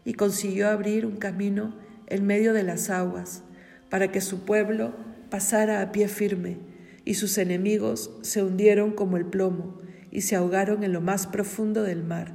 y 0.04 0.14
consiguió 0.14 0.70
abrir 0.70 1.06
un 1.06 1.18
camino 1.18 1.76
en 2.08 2.26
medio 2.26 2.52
de 2.52 2.64
las 2.64 2.90
aguas 2.90 3.44
para 3.90 4.10
que 4.10 4.20
su 4.20 4.44
pueblo 4.44 4.92
pasara 5.30 5.82
a 5.82 5.92
pie 5.92 6.08
firme 6.08 6.73
y 7.04 7.14
sus 7.14 7.38
enemigos 7.38 8.10
se 8.22 8.42
hundieron 8.42 8.92
como 8.92 9.16
el 9.16 9.26
plomo 9.26 9.80
y 10.10 10.22
se 10.22 10.36
ahogaron 10.36 10.84
en 10.84 10.92
lo 10.92 11.00
más 11.00 11.26
profundo 11.26 11.82
del 11.82 12.02
mar. 12.02 12.34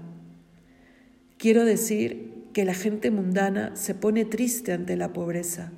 Quiero 1.37 1.65
decir 1.65 2.47
que 2.53 2.65
la 2.65 2.73
gente 2.73 3.11
mundana 3.11 3.75
se 3.75 3.95
pone 3.95 4.25
triste 4.25 4.73
ante 4.73 4.97
la 4.97 5.13
pobreza, 5.13 5.71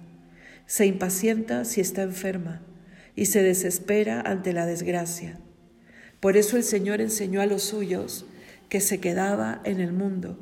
se 0.65 0.85
impacienta 0.85 1.65
si 1.65 1.81
está 1.81 2.01
enferma 2.01 2.61
y 3.15 3.25
se 3.25 3.43
desespera 3.43 4.21
ante 4.21 4.53
la 4.53 4.65
desgracia. 4.65 5.39
Por 6.19 6.37
eso 6.37 6.57
el 6.57 6.63
Señor 6.63 7.01
enseñó 7.01 7.41
a 7.41 7.45
los 7.45 7.63
suyos 7.63 8.25
que 8.69 8.79
se 8.79 8.99
quedaba 8.99 9.61
en 9.65 9.79
el 9.79 9.91
mundo, 9.91 10.39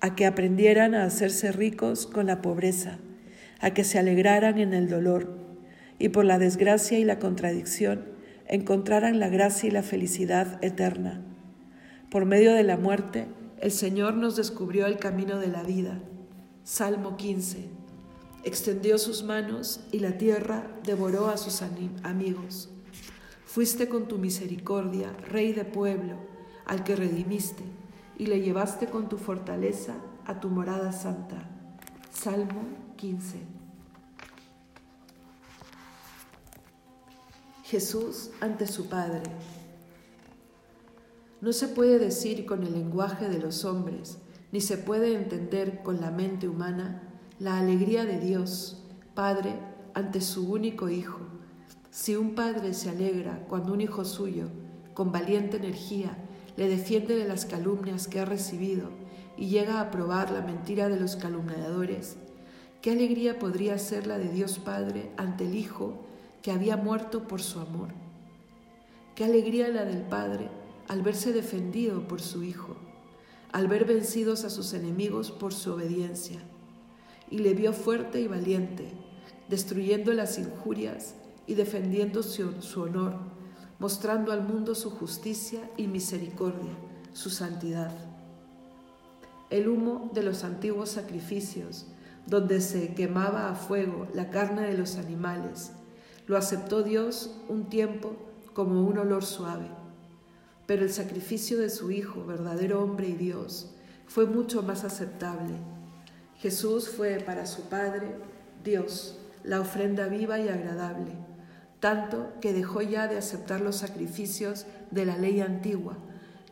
a 0.00 0.14
que 0.14 0.26
aprendieran 0.26 0.94
a 0.94 1.04
hacerse 1.04 1.50
ricos 1.50 2.06
con 2.06 2.26
la 2.26 2.40
pobreza, 2.40 2.98
a 3.60 3.74
que 3.74 3.84
se 3.84 3.98
alegraran 3.98 4.58
en 4.58 4.74
el 4.74 4.88
dolor 4.88 5.47
y 5.98 6.10
por 6.10 6.24
la 6.24 6.38
desgracia 6.38 6.98
y 6.98 7.04
la 7.04 7.18
contradicción 7.18 8.04
encontraran 8.46 9.18
la 9.18 9.28
gracia 9.28 9.68
y 9.68 9.72
la 9.72 9.82
felicidad 9.82 10.62
eterna. 10.64 11.22
Por 12.10 12.24
medio 12.24 12.54
de 12.54 12.64
la 12.64 12.76
muerte, 12.76 13.26
el 13.60 13.72
Señor 13.72 14.14
nos 14.14 14.36
descubrió 14.36 14.86
el 14.86 14.98
camino 14.98 15.38
de 15.38 15.48
la 15.48 15.62
vida. 15.62 16.00
Salmo 16.64 17.16
15. 17.16 17.68
Extendió 18.44 18.98
sus 18.98 19.22
manos 19.24 19.80
y 19.92 19.98
la 19.98 20.16
tierra 20.16 20.70
devoró 20.84 21.28
a 21.28 21.36
sus 21.36 21.62
amigos. 22.02 22.70
Fuiste 23.44 23.88
con 23.88 24.08
tu 24.08 24.18
misericordia, 24.18 25.12
Rey 25.30 25.52
de 25.52 25.64
pueblo, 25.64 26.14
al 26.64 26.84
que 26.84 26.96
redimiste, 26.96 27.64
y 28.16 28.26
le 28.26 28.40
llevaste 28.40 28.86
con 28.86 29.08
tu 29.08 29.18
fortaleza 29.18 29.94
a 30.24 30.40
tu 30.40 30.48
morada 30.48 30.92
santa. 30.92 31.48
Salmo 32.10 32.62
15. 32.96 33.57
Jesús 37.68 38.30
ante 38.40 38.66
su 38.66 38.86
Padre. 38.86 39.22
No 41.40 41.52
se 41.52 41.68
puede 41.68 41.98
decir 41.98 42.44
con 42.46 42.64
el 42.64 42.72
lenguaje 42.72 43.28
de 43.28 43.38
los 43.38 43.64
hombres, 43.64 44.18
ni 44.52 44.60
se 44.60 44.76
puede 44.76 45.14
entender 45.14 45.82
con 45.82 46.00
la 46.00 46.10
mente 46.10 46.48
humana 46.48 47.02
la 47.38 47.58
alegría 47.58 48.04
de 48.04 48.18
Dios, 48.18 48.82
Padre, 49.14 49.54
ante 49.94 50.20
su 50.20 50.50
único 50.50 50.88
Hijo 50.88 51.28
si 51.90 52.14
un 52.14 52.34
padre 52.36 52.74
se 52.74 52.90
alegra 52.90 53.44
cuando 53.48 53.72
un 53.72 53.80
hijo 53.80 54.04
suyo, 54.04 54.44
con 54.94 55.10
valiente 55.10 55.56
energía, 55.56 56.16
le 56.56 56.68
defiende 56.68 57.16
de 57.16 57.26
las 57.26 57.44
calumnias 57.44 58.06
que 58.06 58.20
ha 58.20 58.24
recibido 58.24 58.90
y 59.36 59.48
llega 59.48 59.80
a 59.80 59.90
probar 59.90 60.30
la 60.30 60.42
mentira 60.42 60.88
de 60.88 61.00
los 61.00 61.16
calumniadores, 61.16 62.16
¿Qué 62.82 62.92
alegría 62.92 63.40
podría 63.40 63.76
ser 63.78 64.06
la 64.06 64.18
de 64.18 64.28
Dios 64.28 64.60
Padre 64.60 65.10
ante 65.16 65.44
el 65.44 65.56
Hijo 65.56 66.06
que 66.48 66.54
había 66.54 66.78
muerto 66.78 67.28
por 67.28 67.42
su 67.42 67.60
amor? 67.60 67.90
¿Qué 69.14 69.22
alegría 69.22 69.68
la 69.68 69.84
del 69.84 70.00
Padre 70.00 70.48
al 70.88 71.02
verse 71.02 71.34
defendido 71.34 72.08
por 72.08 72.22
su 72.22 72.42
Hijo, 72.42 72.74
al 73.52 73.68
ver 73.68 73.84
vencidos 73.84 74.44
a 74.44 74.48
sus 74.48 74.72
enemigos 74.72 75.30
por 75.30 75.52
su 75.52 75.74
obediencia? 75.74 76.40
Y 77.30 77.40
le 77.40 77.52
vio 77.52 77.74
fuerte 77.74 78.22
y 78.22 78.28
valiente, 78.28 78.90
destruyendo 79.50 80.14
las 80.14 80.38
injurias 80.38 81.16
y 81.46 81.52
defendiendo 81.52 82.22
su, 82.22 82.62
su 82.62 82.80
honor, 82.80 83.18
mostrando 83.78 84.32
al 84.32 84.42
mundo 84.42 84.74
su 84.74 84.88
justicia 84.90 85.70
y 85.76 85.86
misericordia, 85.86 86.72
su 87.12 87.28
santidad. 87.28 87.92
El 89.50 89.68
humo 89.68 90.10
de 90.14 90.22
los 90.22 90.44
antiguos 90.44 90.88
sacrificios, 90.88 91.84
donde 92.24 92.62
se 92.62 92.94
quemaba 92.94 93.50
a 93.50 93.54
fuego 93.54 94.08
la 94.14 94.30
carne 94.30 94.62
de 94.62 94.78
los 94.78 94.96
animales. 94.96 95.72
Lo 96.28 96.36
aceptó 96.36 96.82
Dios 96.82 97.34
un 97.48 97.70
tiempo 97.70 98.14
como 98.52 98.86
un 98.86 98.98
olor 98.98 99.24
suave. 99.24 99.66
Pero 100.66 100.84
el 100.84 100.92
sacrificio 100.92 101.58
de 101.58 101.70
su 101.70 101.90
Hijo, 101.90 102.26
verdadero 102.26 102.82
hombre 102.82 103.08
y 103.08 103.14
Dios, 103.14 103.70
fue 104.06 104.26
mucho 104.26 104.62
más 104.62 104.84
aceptable. 104.84 105.54
Jesús 106.36 106.90
fue 106.90 107.18
para 107.18 107.46
su 107.46 107.62
Padre, 107.62 108.14
Dios, 108.62 109.18
la 109.42 109.60
ofrenda 109.60 110.06
viva 110.08 110.38
y 110.38 110.48
agradable, 110.48 111.12
tanto 111.80 112.32
que 112.42 112.52
dejó 112.52 112.82
ya 112.82 113.08
de 113.08 113.16
aceptar 113.16 113.62
los 113.62 113.76
sacrificios 113.76 114.66
de 114.90 115.06
la 115.06 115.16
ley 115.16 115.40
antigua, 115.40 115.96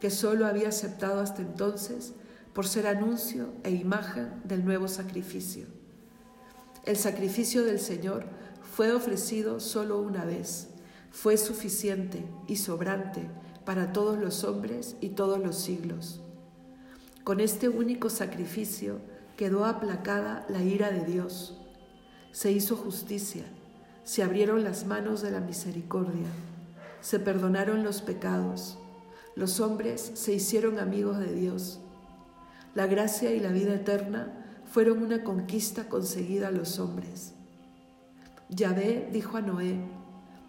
que 0.01 0.09
sólo 0.11 0.47
había 0.47 0.71
aceptado 0.71 1.21
hasta 1.21 1.43
entonces 1.43 2.15
por 2.55 2.67
ser 2.67 2.87
anuncio 2.87 3.49
e 3.63 3.73
imagen 3.73 4.41
del 4.45 4.65
nuevo 4.65 4.89
sacrificio. 4.89 5.67
El 6.87 6.97
sacrificio 6.97 7.63
del 7.65 7.79
Señor 7.79 8.36
fue 8.77 8.93
ofrecido 8.93 9.59
solo 9.59 9.99
una 9.99 10.27
vez, 10.27 10.69
fue 11.11 11.39
suficiente 11.39 12.23
y 12.47 12.57
sobrante 12.57 13.31
para 13.65 13.91
todos 13.95 14.19
los 14.19 14.45
hombres 14.45 14.97
y 15.01 15.09
todos 15.09 15.39
los 15.39 15.57
siglos. 15.57 16.21
Con 17.25 17.41
este 17.41 17.71
único 17.71 18.11
sacrificio 18.11 18.99
quedó 19.39 19.65
aplacada 19.65 20.45
la 20.51 20.63
ira 20.63 20.91
de 20.91 21.07
Dios, 21.07 21.57
se 22.33 22.53
hizo 22.53 22.77
justicia, 22.77 23.45
se 24.05 24.23
abrieron 24.23 24.63
las 24.63 24.85
manos 24.85 25.23
de 25.23 25.31
la 25.31 25.41
misericordia, 25.41 26.29
se 27.01 27.19
perdonaron 27.19 27.83
los 27.83 28.03
pecados, 28.03 28.77
los 29.37 29.61
hombres 29.61 30.13
se 30.13 30.35
hicieron 30.35 30.79
amigos 30.79 31.19
de 31.19 31.33
Dios 31.33 31.81
la 32.77 32.87
gracia 32.87 33.33
y 33.33 33.41
la 33.41 33.49
vida 33.49 33.73
eterna 33.73 34.31
fueron 34.71 35.03
una 35.03 35.25
conquista 35.25 35.89
conseguida 35.89 36.49
a 36.49 36.51
los 36.51 36.79
hombres. 36.79 37.36
Yahvé 38.49 39.09
dijo 39.13 39.37
a 39.37 39.41
Noé 39.41 39.81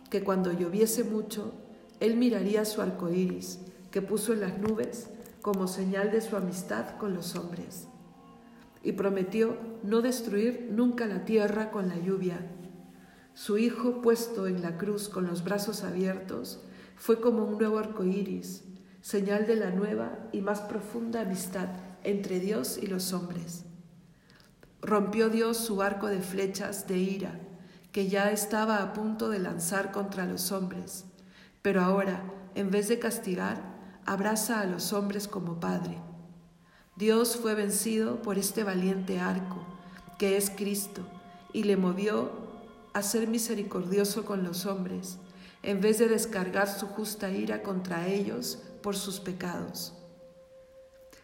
que 0.09 0.23
cuando 0.23 0.51
lloviese 0.51 1.03
mucho, 1.03 1.53
él 1.99 2.15
miraría 2.15 2.63
su 2.63 2.81
arco 2.81 3.09
iris 3.09 3.59
que 3.89 4.01
puso 4.01 4.33
en 4.33 4.41
las 4.41 4.59
nubes 4.59 5.09
como 5.41 5.67
señal 5.67 6.11
de 6.11 6.21
su 6.21 6.35
amistad 6.35 6.97
con 6.97 7.13
los 7.13 7.35
hombres. 7.35 7.87
Y 8.83 8.91
prometió 8.91 9.57
no 9.83 10.01
destruir 10.01 10.69
nunca 10.71 11.07
la 11.07 11.25
tierra 11.25 11.71
con 11.71 11.89
la 11.89 11.97
lluvia. 11.97 12.39
Su 13.33 13.57
hijo, 13.57 14.01
puesto 14.01 14.47
en 14.47 14.61
la 14.61 14.77
cruz 14.77 15.09
con 15.09 15.25
los 15.25 15.43
brazos 15.43 15.83
abiertos, 15.83 16.63
fue 16.95 17.19
como 17.19 17.45
un 17.45 17.57
nuevo 17.57 17.79
arco 17.79 18.03
iris, 18.03 18.63
señal 19.01 19.47
de 19.47 19.55
la 19.55 19.71
nueva 19.71 20.19
y 20.31 20.41
más 20.41 20.61
profunda 20.61 21.21
amistad 21.21 21.69
entre 22.03 22.39
Dios 22.39 22.79
y 22.81 22.87
los 22.87 23.13
hombres. 23.13 23.65
Rompió 24.81 25.29
Dios 25.29 25.57
su 25.57 25.81
arco 25.81 26.07
de 26.07 26.21
flechas 26.21 26.87
de 26.87 26.97
ira, 26.97 27.39
que 27.97 28.07
ya 28.07 28.29
estaba 28.29 28.83
a 28.83 28.93
punto 28.93 29.27
de 29.27 29.39
lanzar 29.39 29.91
contra 29.91 30.27
los 30.27 30.51
hombres, 30.51 31.05
pero 31.63 31.81
ahora, 31.81 32.31
en 32.53 32.69
vez 32.69 32.89
de 32.89 32.99
castigar, 32.99 33.59
abraza 34.05 34.61
a 34.61 34.65
los 34.65 34.93
hombres 34.93 35.27
como 35.27 35.59
Padre. 35.59 35.97
Dios 36.95 37.37
fue 37.37 37.55
vencido 37.55 38.21
por 38.21 38.37
este 38.37 38.63
valiente 38.63 39.19
arco, 39.19 39.65
que 40.19 40.37
es 40.37 40.51
Cristo, 40.51 41.01
y 41.53 41.63
le 41.63 41.75
movió 41.75 42.29
a 42.93 43.01
ser 43.01 43.27
misericordioso 43.27 44.25
con 44.25 44.43
los 44.43 44.67
hombres, 44.67 45.17
en 45.63 45.81
vez 45.81 45.97
de 45.97 46.07
descargar 46.07 46.67
su 46.67 46.85
justa 46.85 47.31
ira 47.31 47.63
contra 47.63 48.05
ellos 48.05 48.59
por 48.83 48.95
sus 48.95 49.19
pecados. 49.19 49.95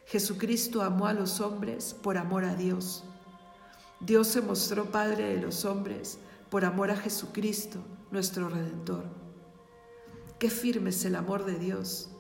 Jesucristo 0.08 0.82
amó 0.82 1.06
a 1.06 1.14
los 1.14 1.40
hombres 1.40 1.94
por 1.94 2.18
amor 2.18 2.44
a 2.46 2.56
Dios. 2.56 3.04
Dios 4.00 4.26
se 4.26 4.42
mostró 4.42 4.86
Padre 4.86 5.36
de 5.36 5.40
los 5.40 5.66
hombres 5.66 6.18
por 6.54 6.66
amor 6.66 6.92
a 6.92 6.96
Jesucristo, 6.96 7.84
nuestro 8.12 8.48
Redentor. 8.48 9.06
Qué 10.38 10.52
firme 10.52 10.92
es 10.92 11.04
el 11.04 11.16
amor 11.16 11.46
de 11.46 11.58
Dios, 11.58 12.12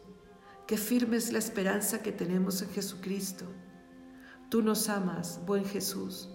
qué 0.66 0.76
firme 0.76 1.18
es 1.18 1.32
la 1.32 1.38
esperanza 1.38 2.02
que 2.02 2.12
tenemos 2.12 2.60
en 2.64 2.70
Jesucristo. 2.70 3.46
Tú 4.50 4.64
nos 4.64 4.90
amas, 4.90 5.40
buen 5.46 5.66
Jesús, 5.66 6.32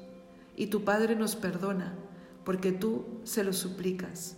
y 0.55 0.69
tu 0.69 0.85
Padre 0.85 1.17
nos 1.17 1.35
perdona, 1.35 1.99
porque 2.45 2.71
tú 2.71 3.21
se 3.25 3.43
lo 3.43 3.53
suplicas 3.53 4.37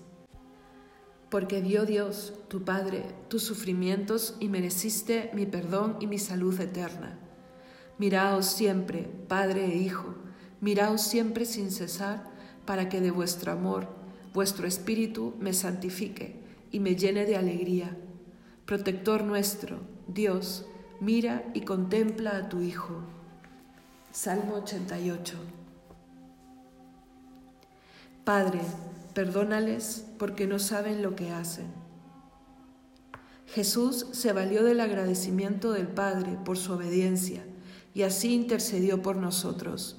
porque 1.28 1.60
dio 1.60 1.84
Dios, 1.84 2.32
tu 2.48 2.64
Padre, 2.64 3.04
tus 3.28 3.44
sufrimientos 3.44 4.36
y 4.40 4.48
mereciste 4.48 5.30
mi 5.32 5.46
perdón 5.46 5.98
y 6.00 6.08
mi 6.08 6.18
salud 6.18 6.58
eterna. 6.58 7.20
Miraos 7.98 8.46
siempre, 8.46 9.02
Padre 9.28 9.66
e 9.66 9.76
Hijo, 9.76 10.16
miraos 10.60 11.02
siempre 11.02 11.44
sin 11.44 11.70
cesar, 11.70 12.29
para 12.70 12.88
que 12.88 13.00
de 13.00 13.10
vuestro 13.10 13.50
amor, 13.50 13.88
vuestro 14.32 14.68
espíritu 14.68 15.34
me 15.40 15.52
santifique 15.54 16.36
y 16.70 16.78
me 16.78 16.94
llene 16.94 17.26
de 17.26 17.36
alegría. 17.36 17.96
Protector 18.64 19.24
nuestro, 19.24 19.80
Dios, 20.06 20.66
mira 21.00 21.50
y 21.52 21.62
contempla 21.62 22.36
a 22.36 22.48
tu 22.48 22.60
Hijo. 22.60 23.00
Salmo 24.12 24.54
88. 24.54 25.34
Padre, 28.22 28.60
perdónales 29.14 30.06
porque 30.16 30.46
no 30.46 30.60
saben 30.60 31.02
lo 31.02 31.16
que 31.16 31.32
hacen. 31.32 31.66
Jesús 33.48 34.06
se 34.12 34.32
valió 34.32 34.62
del 34.62 34.78
agradecimiento 34.78 35.72
del 35.72 35.88
Padre 35.88 36.38
por 36.44 36.56
su 36.56 36.74
obediencia 36.74 37.42
y 37.94 38.02
así 38.02 38.32
intercedió 38.32 39.02
por 39.02 39.16
nosotros, 39.16 39.96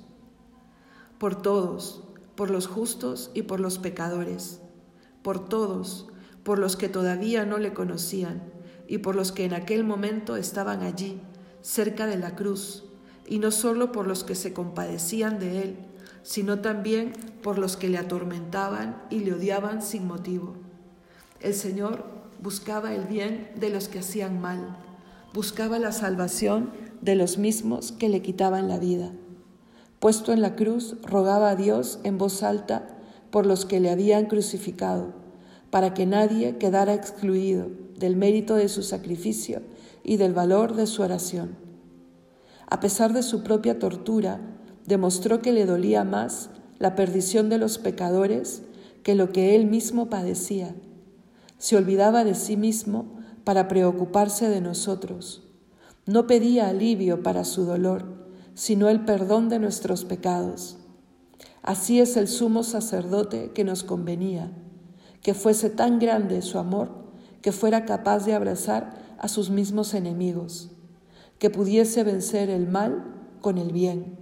por 1.17 1.36
todos, 1.36 2.05
por 2.41 2.49
los 2.49 2.65
justos 2.65 3.30
y 3.36 3.43
por 3.43 3.60
los 3.60 3.77
pecadores, 3.77 4.62
por 5.21 5.47
todos, 5.47 6.08
por 6.41 6.58
los 6.58 6.75
que 6.75 6.89
todavía 6.89 7.45
no 7.45 7.60
le 7.60 7.71
conocían 7.71 8.41
y 8.88 8.97
por 8.97 9.15
los 9.15 9.32
que 9.32 9.45
en 9.45 9.54
aquel 9.54 9.84
momento 9.84 10.36
estaban 10.36 10.82
allí, 10.82 11.21
cerca 11.62 12.08
de 12.08 12.17
la 12.17 12.36
cruz, 12.36 12.86
y 13.27 13.38
no 13.38 13.51
solo 13.51 13.91
por 13.91 14.08
los 14.08 14.23
que 14.23 14.34
se 14.34 14.54
compadecían 14.54 15.38
de 15.38 15.62
él, 15.62 15.75
sino 16.23 16.62
también 16.62 17.13
por 17.43 17.60
los 17.60 17.77
que 17.77 17.89
le 17.89 17.99
atormentaban 17.99 19.04
y 19.12 19.19
le 19.19 19.36
odiaban 19.36 19.84
sin 19.84 20.08
motivo. 20.08 20.56
El 21.41 21.54
Señor 21.54 22.06
buscaba 22.41 22.95
el 22.95 23.06
bien 23.06 23.51
de 23.56 23.69
los 23.69 23.88
que 23.88 23.99
hacían 23.99 24.41
mal, 24.41 24.80
buscaba 25.32 25.77
la 25.77 25.91
salvación 25.91 26.71
de 27.01 27.13
los 27.13 27.38
mismos 27.38 27.91
que 27.91 28.10
le 28.10 28.23
quitaban 28.23 28.67
la 28.67 28.80
vida. 28.80 29.12
Puesto 30.01 30.33
en 30.33 30.41
la 30.41 30.55
cruz, 30.55 30.95
rogaba 31.03 31.51
a 31.51 31.55
Dios 31.55 31.99
en 32.03 32.17
voz 32.17 32.41
alta 32.41 32.87
por 33.29 33.45
los 33.45 33.65
que 33.67 33.79
le 33.79 33.91
habían 33.91 34.25
crucificado, 34.25 35.13
para 35.69 35.93
que 35.93 36.07
nadie 36.07 36.57
quedara 36.57 36.95
excluido 36.95 37.67
del 37.99 38.15
mérito 38.15 38.55
de 38.55 38.67
su 38.67 38.81
sacrificio 38.81 39.61
y 40.03 40.17
del 40.17 40.33
valor 40.33 40.73
de 40.73 40.87
su 40.87 41.03
oración. 41.03 41.55
A 42.65 42.79
pesar 42.79 43.13
de 43.13 43.21
su 43.21 43.43
propia 43.43 43.77
tortura, 43.77 44.41
demostró 44.87 45.43
que 45.43 45.51
le 45.51 45.67
dolía 45.67 46.03
más 46.03 46.49
la 46.79 46.95
perdición 46.95 47.49
de 47.49 47.59
los 47.59 47.77
pecadores 47.77 48.63
que 49.03 49.13
lo 49.13 49.31
que 49.31 49.55
él 49.55 49.67
mismo 49.67 50.09
padecía. 50.09 50.73
Se 51.59 51.77
olvidaba 51.77 52.23
de 52.23 52.33
sí 52.33 52.57
mismo 52.57 53.19
para 53.43 53.67
preocuparse 53.67 54.49
de 54.49 54.61
nosotros. 54.61 55.43
No 56.07 56.25
pedía 56.25 56.69
alivio 56.69 57.21
para 57.21 57.43
su 57.43 57.65
dolor, 57.65 58.20
sino 58.62 58.89
el 58.89 59.06
perdón 59.06 59.50
de 59.50 59.58
nuestros 59.58 60.06
pecados. 60.06 60.78
Así 61.63 62.00
es 62.00 62.15
el 62.15 62.28
sumo 62.28 62.62
sacerdote 62.62 63.50
que 63.56 63.63
nos 63.63 63.84
convenía, 63.84 64.52
que 65.24 65.34
fuese 65.34 65.71
tan 65.71 65.97
grande 65.97 66.43
su 66.43 66.60
amor 66.60 67.02
que 67.41 67.52
fuera 67.52 67.86
capaz 67.86 68.24
de 68.24 68.36
abrazar 68.36 69.15
a 69.17 69.28
sus 69.28 69.50
mismos 69.50 69.95
enemigos, 69.95 70.69
que 71.39 71.50
pudiese 71.50 72.04
vencer 72.04 72.52
el 72.52 72.67
mal 72.67 73.04
con 73.41 73.58
el 73.58 73.71
bien 73.71 74.21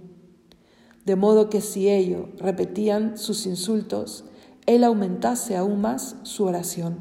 de 1.04 1.16
modo 1.16 1.50
que 1.50 1.60
si 1.60 1.90
ellos 1.90 2.28
repetían 2.38 3.18
sus 3.18 3.44
insultos, 3.44 4.24
él 4.64 4.84
aumentase 4.84 5.54
aún 5.56 5.82
más 5.82 6.16
su 6.22 6.44
oración. 6.44 6.98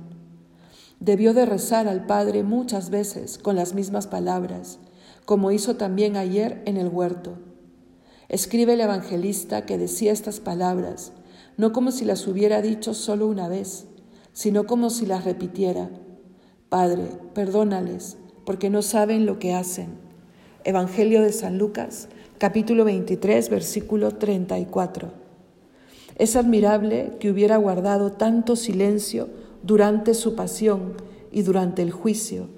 Debió 0.99 1.33
de 1.33 1.45
rezar 1.45 1.87
al 1.87 2.05
Padre 2.05 2.43
muchas 2.43 2.89
veces 2.89 3.37
con 3.37 3.55
las 3.55 3.73
mismas 3.73 4.07
palabras, 4.07 4.79
como 5.29 5.51
hizo 5.51 5.75
también 5.75 6.17
ayer 6.17 6.59
en 6.65 6.75
el 6.77 6.87
huerto. 6.87 7.37
Escribe 8.29 8.73
el 8.73 8.81
evangelista 8.81 9.63
que 9.67 9.77
decía 9.77 10.11
estas 10.11 10.39
palabras, 10.39 11.11
no 11.55 11.71
como 11.71 11.91
si 11.91 12.03
las 12.03 12.25
hubiera 12.25 12.63
dicho 12.63 12.95
solo 12.95 13.27
una 13.27 13.47
vez, 13.47 13.85
sino 14.33 14.65
como 14.65 14.89
si 14.89 15.05
las 15.05 15.25
repitiera. 15.25 15.91
Padre, 16.69 17.11
perdónales, 17.35 18.17
porque 18.43 18.71
no 18.71 18.81
saben 18.81 19.27
lo 19.27 19.37
que 19.37 19.53
hacen. 19.53 19.99
Evangelio 20.63 21.21
de 21.21 21.31
San 21.31 21.59
Lucas, 21.59 22.07
capítulo 22.39 22.83
23, 22.83 23.51
versículo 23.51 24.15
34. 24.15 25.11
Es 26.15 26.35
admirable 26.35 27.17
que 27.19 27.29
hubiera 27.29 27.57
guardado 27.57 28.13
tanto 28.13 28.55
silencio 28.55 29.29
durante 29.61 30.15
su 30.15 30.33
pasión 30.33 30.93
y 31.31 31.43
durante 31.43 31.83
el 31.83 31.91
juicio, 31.91 32.49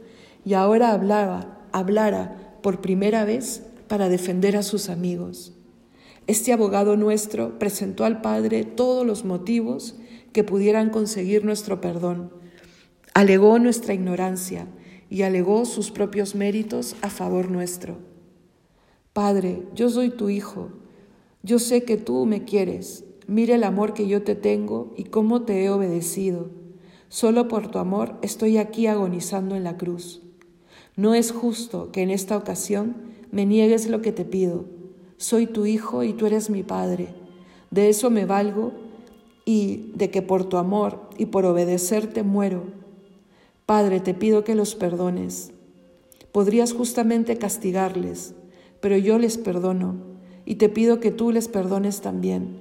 y 0.46 0.54
ahora 0.54 0.94
hablaba, 0.94 1.58
hablara 1.74 2.41
por 2.62 2.82
primera 2.82 3.26
vez 3.26 3.64
para 3.88 4.10
defender 4.10 4.56
a 4.56 4.64
sus 4.64 4.90
amigos. 4.90 5.54
Este 6.28 6.54
abogado 6.54 6.96
nuestro 6.98 7.60
presentó 7.60 8.06
al 8.06 8.22
Padre 8.22 8.64
todos 8.64 9.06
los 9.06 9.26
motivos 9.26 9.96
que 10.32 10.44
pudieran 10.44 10.90
conseguir 10.90 11.44
nuestro 11.44 11.82
perdón. 11.82 12.32
Alegó 13.14 13.60
nuestra 13.60 13.94
ignorancia 13.94 14.68
y 15.10 15.24
alegó 15.24 15.66
sus 15.66 15.92
propios 15.92 16.36
méritos 16.36 16.96
a 17.02 17.10
favor 17.10 17.52
nuestro. 17.52 17.98
Padre, 19.14 19.64
yo 19.76 19.90
soy 19.90 20.10
tu 20.10 20.30
Hijo, 20.30 20.70
yo 21.44 21.60
sé 21.60 21.84
que 21.84 21.98
tú 21.98 22.26
me 22.26 22.46
quieres, 22.46 23.04
mira 23.28 23.56
el 23.56 23.66
amor 23.66 23.94
que 23.94 24.08
yo 24.08 24.24
te 24.24 24.36
tengo 24.36 24.94
y 24.96 25.06
cómo 25.06 25.42
te 25.42 25.66
he 25.66 25.70
obedecido. 25.70 26.50
Solo 27.10 27.50
por 27.50 27.68
tu 27.70 27.80
amor 27.80 28.18
estoy 28.22 28.58
aquí 28.58 28.88
agonizando 28.88 29.56
en 29.56 29.66
la 29.66 29.76
cruz. 29.76 30.22
No 31.02 31.16
es 31.16 31.32
justo 31.32 31.92
que 31.92 32.04
en 32.04 32.12
esta 32.12 32.38
ocasión 32.38 32.96
me 33.32 33.48
niegues 33.48 33.90
lo 33.90 34.04
que 34.04 34.12
te 34.12 34.24
pido. 34.24 34.66
Soy 35.18 35.48
tu 35.48 35.66
Hijo 35.66 36.04
y 36.04 36.14
tú 36.14 36.28
eres 36.28 36.52
mi 36.52 36.62
Padre. 36.62 37.08
De 37.72 37.90
eso 37.90 38.12
me 38.12 38.28
valgo 38.28 38.72
y 39.44 39.94
de 39.96 40.12
que 40.12 40.22
por 40.22 40.46
tu 40.46 40.58
amor 40.58 41.10
y 41.18 41.26
por 41.26 41.48
obedecerte 41.48 42.22
muero. 42.22 42.66
Padre, 43.66 44.00
te 44.00 44.14
pido 44.14 44.44
que 44.44 44.54
los 44.54 44.76
perdones. 44.76 45.54
Podrías 46.32 46.72
justamente 46.72 47.36
castigarles, 47.36 48.36
pero 48.80 48.96
yo 48.96 49.18
les 49.18 49.40
perdono 49.40 49.96
y 50.46 50.58
te 50.58 50.70
pido 50.70 51.00
que 51.00 51.10
tú 51.10 51.32
les 51.32 51.48
perdones 51.48 52.02
también. 52.02 52.60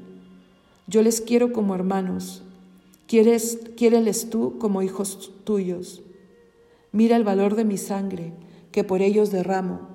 Yo 0.87 1.03
les 1.03 1.21
quiero 1.21 1.53
como 1.53 1.75
hermanos, 1.75 2.43
quieres, 3.07 3.59
quiéreles 3.77 4.31
tú 4.31 4.57
como 4.59 4.81
hijos 4.81 5.31
tuyos. 5.45 6.01
Mira 6.93 7.17
el 7.17 7.25
valor 7.25 7.55
de 7.55 7.65
mi 7.65 7.77
sangre 7.77 8.33
que 8.73 8.85
por 8.85 9.03
ellos 9.03 9.31
derramo. 9.31 9.89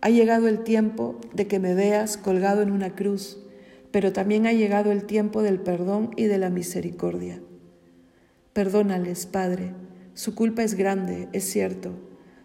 Ha 0.00 0.10
llegado 0.10 0.48
el 0.48 0.64
tiempo 0.64 1.20
de 1.32 1.46
que 1.46 1.58
me 1.58 1.74
veas 1.74 2.16
colgado 2.16 2.62
en 2.62 2.70
una 2.70 2.94
cruz 2.94 3.42
pero 3.92 4.12
también 4.12 4.46
ha 4.46 4.52
llegado 4.52 4.90
el 4.90 5.04
tiempo 5.04 5.42
del 5.42 5.60
perdón 5.60 6.10
y 6.16 6.24
de 6.24 6.38
la 6.38 6.50
misericordia. 6.50 7.40
Perdónales, 8.54 9.26
Padre, 9.26 9.74
su 10.14 10.34
culpa 10.34 10.62
es 10.62 10.74
grande, 10.74 11.28
es 11.32 11.44
cierto, 11.44 11.92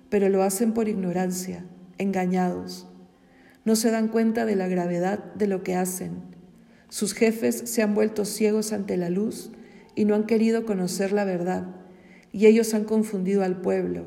pero 0.09 0.29
lo 0.29 0.43
hacen 0.43 0.73
por 0.73 0.89
ignorancia, 0.89 1.65
engañados. 1.97 2.87
No 3.65 3.75
se 3.75 3.91
dan 3.91 4.09
cuenta 4.09 4.45
de 4.45 4.55
la 4.55 4.67
gravedad 4.67 5.33
de 5.33 5.47
lo 5.47 5.63
que 5.63 5.75
hacen. 5.75 6.21
Sus 6.89 7.13
jefes 7.13 7.63
se 7.65 7.81
han 7.81 7.95
vuelto 7.95 8.25
ciegos 8.25 8.71
ante 8.71 8.97
la 8.97 9.09
luz 9.09 9.51
y 9.95 10.05
no 10.05 10.15
han 10.15 10.25
querido 10.25 10.65
conocer 10.65 11.11
la 11.11 11.25
verdad, 11.25 11.75
y 12.31 12.45
ellos 12.45 12.73
han 12.73 12.83
confundido 12.83 13.43
al 13.43 13.61
pueblo, 13.61 14.05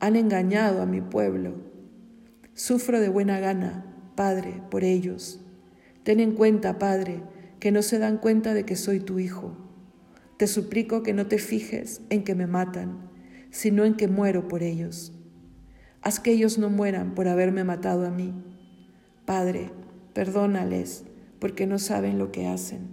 han 0.00 0.16
engañado 0.16 0.82
a 0.82 0.86
mi 0.86 1.00
pueblo. 1.00 1.54
Sufro 2.54 3.00
de 3.00 3.08
buena 3.08 3.40
gana, 3.40 3.84
Padre, 4.14 4.62
por 4.70 4.84
ellos 4.84 5.40
Ten 6.06 6.20
en 6.20 6.34
cuenta, 6.34 6.78
Padre, 6.78 7.20
que 7.58 7.72
no 7.72 7.82
se 7.82 7.98
dan 7.98 8.18
cuenta 8.18 8.54
de 8.54 8.64
que 8.64 8.76
soy 8.76 9.00
tu 9.00 9.18
Hijo. 9.18 9.56
Te 10.36 10.46
suplico 10.46 11.02
que 11.02 11.12
no 11.12 11.26
te 11.26 11.38
fijes 11.38 12.00
en 12.10 12.22
que 12.22 12.36
me 12.36 12.46
matan, 12.46 13.10
sino 13.50 13.84
en 13.84 13.94
que 13.94 14.06
muero 14.06 14.46
por 14.46 14.62
ellos. 14.62 15.12
Haz 16.02 16.20
que 16.20 16.30
ellos 16.30 16.58
no 16.58 16.70
mueran 16.70 17.16
por 17.16 17.26
haberme 17.26 17.64
matado 17.64 18.06
a 18.06 18.12
mí. 18.12 18.32
Padre, 19.24 19.72
perdónales, 20.12 21.02
porque 21.40 21.66
no 21.66 21.80
saben 21.80 22.18
lo 22.18 22.30
que 22.30 22.46
hacen. 22.46 22.86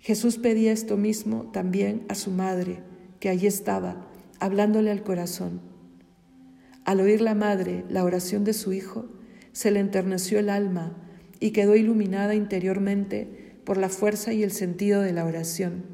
Jesús 0.00 0.38
pedía 0.38 0.72
esto 0.72 0.96
mismo 0.96 1.48
también 1.52 2.06
a 2.08 2.16
su 2.16 2.32
madre, 2.32 2.82
que 3.24 3.30
allí 3.30 3.46
estaba, 3.46 4.06
hablándole 4.38 4.90
al 4.90 5.02
corazón. 5.02 5.62
Al 6.84 7.00
oír 7.00 7.22
la 7.22 7.34
madre 7.34 7.86
la 7.88 8.04
oración 8.04 8.44
de 8.44 8.52
su 8.52 8.74
hijo, 8.74 9.06
se 9.52 9.70
le 9.70 9.80
enterneció 9.80 10.38
el 10.38 10.50
alma 10.50 10.94
y 11.40 11.52
quedó 11.52 11.74
iluminada 11.74 12.34
interiormente 12.34 13.56
por 13.64 13.78
la 13.78 13.88
fuerza 13.88 14.34
y 14.34 14.42
el 14.42 14.50
sentido 14.50 15.00
de 15.00 15.14
la 15.14 15.24
oración. 15.24 15.84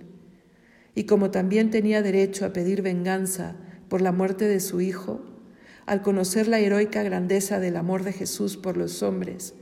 Y 0.97 1.05
como 1.05 1.31
también 1.31 1.71
tenía 1.71 2.03
derecho 2.03 2.45
a 2.45 2.53
pedir 2.53 2.83
venganza 2.83 3.55
por 3.89 4.01
la 4.01 4.11
muerte 4.11 4.49
de 4.49 4.59
su 4.59 4.81
Hijo, 4.81 5.21
al 5.87 6.03
conocer 6.03 6.49
la 6.49 6.59
heroica 6.59 7.05
grandeza 7.05 7.61
del 7.61 7.77
amor 7.77 8.03
de 8.03 8.13
Jesús 8.13 8.57
por 8.57 8.77
los 8.77 9.05
hombres, 9.05 9.55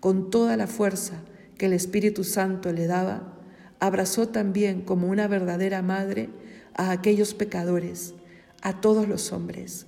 con 0.00 0.28
toda 0.28 0.56
la 0.56 0.66
fuerza 0.66 1.22
que 1.56 1.66
el 1.66 1.72
Espíritu 1.72 2.24
Santo 2.24 2.72
le 2.72 2.88
daba, 2.88 3.38
abrazó 3.78 4.26
también 4.26 4.80
como 4.80 5.06
una 5.06 5.28
verdadera 5.28 5.82
madre 5.82 6.30
a 6.74 6.90
aquellos 6.90 7.34
pecadores, 7.34 8.14
a 8.62 8.80
todos 8.80 9.08
los 9.08 9.32
hombres. 9.32 9.86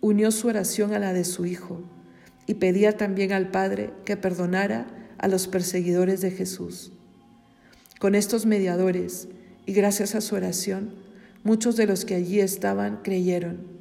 Unió 0.00 0.30
su 0.30 0.48
oración 0.48 0.92
a 0.92 0.98
la 0.98 1.12
de 1.12 1.24
su 1.24 1.46
Hijo 1.46 1.80
y 2.46 2.54
pedía 2.54 2.96
también 2.96 3.32
al 3.32 3.50
Padre 3.50 3.90
que 4.04 4.16
perdonara 4.16 4.86
a 5.18 5.28
los 5.28 5.48
perseguidores 5.48 6.20
de 6.20 6.30
Jesús. 6.30 6.92
Con 7.98 8.14
estos 8.14 8.46
mediadores 8.46 9.28
y 9.66 9.72
gracias 9.72 10.14
a 10.14 10.20
su 10.20 10.34
oración, 10.34 10.94
muchos 11.42 11.76
de 11.76 11.86
los 11.86 12.04
que 12.04 12.14
allí 12.14 12.40
estaban 12.40 13.00
creyeron, 13.02 13.74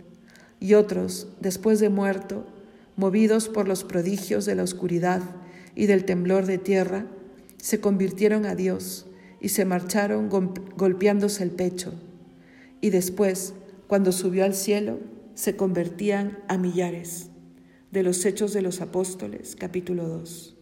y 0.59 0.75
otros, 0.75 1.27
después 1.41 1.81
de 1.81 1.89
muerto, 1.89 2.45
movidos 2.95 3.49
por 3.49 3.67
los 3.67 3.83
prodigios 3.83 4.45
de 4.45 4.55
la 4.55 4.63
oscuridad 4.63 5.21
y 5.75 5.87
del 5.87 6.05
temblor 6.05 6.45
de 6.45 6.57
tierra, 6.57 7.05
se 7.57 7.81
convirtieron 7.81 8.45
a 8.45 8.55
Dios 8.55 9.05
y 9.43 9.49
se 9.49 9.65
marcharon 9.65 10.29
golpeándose 10.29 11.43
el 11.43 11.51
pecho, 11.51 11.93
y 12.79 12.89
después, 12.89 13.53
cuando 13.87 14.13
subió 14.13 14.45
al 14.45 14.55
cielo, 14.55 14.99
se 15.35 15.57
convertían 15.57 16.39
a 16.47 16.57
millares 16.57 17.27
de 17.91 18.03
los 18.03 18.25
Hechos 18.25 18.53
de 18.53 18.61
los 18.61 18.79
Apóstoles, 18.79 19.57
capítulo 19.59 20.07
2. 20.07 20.52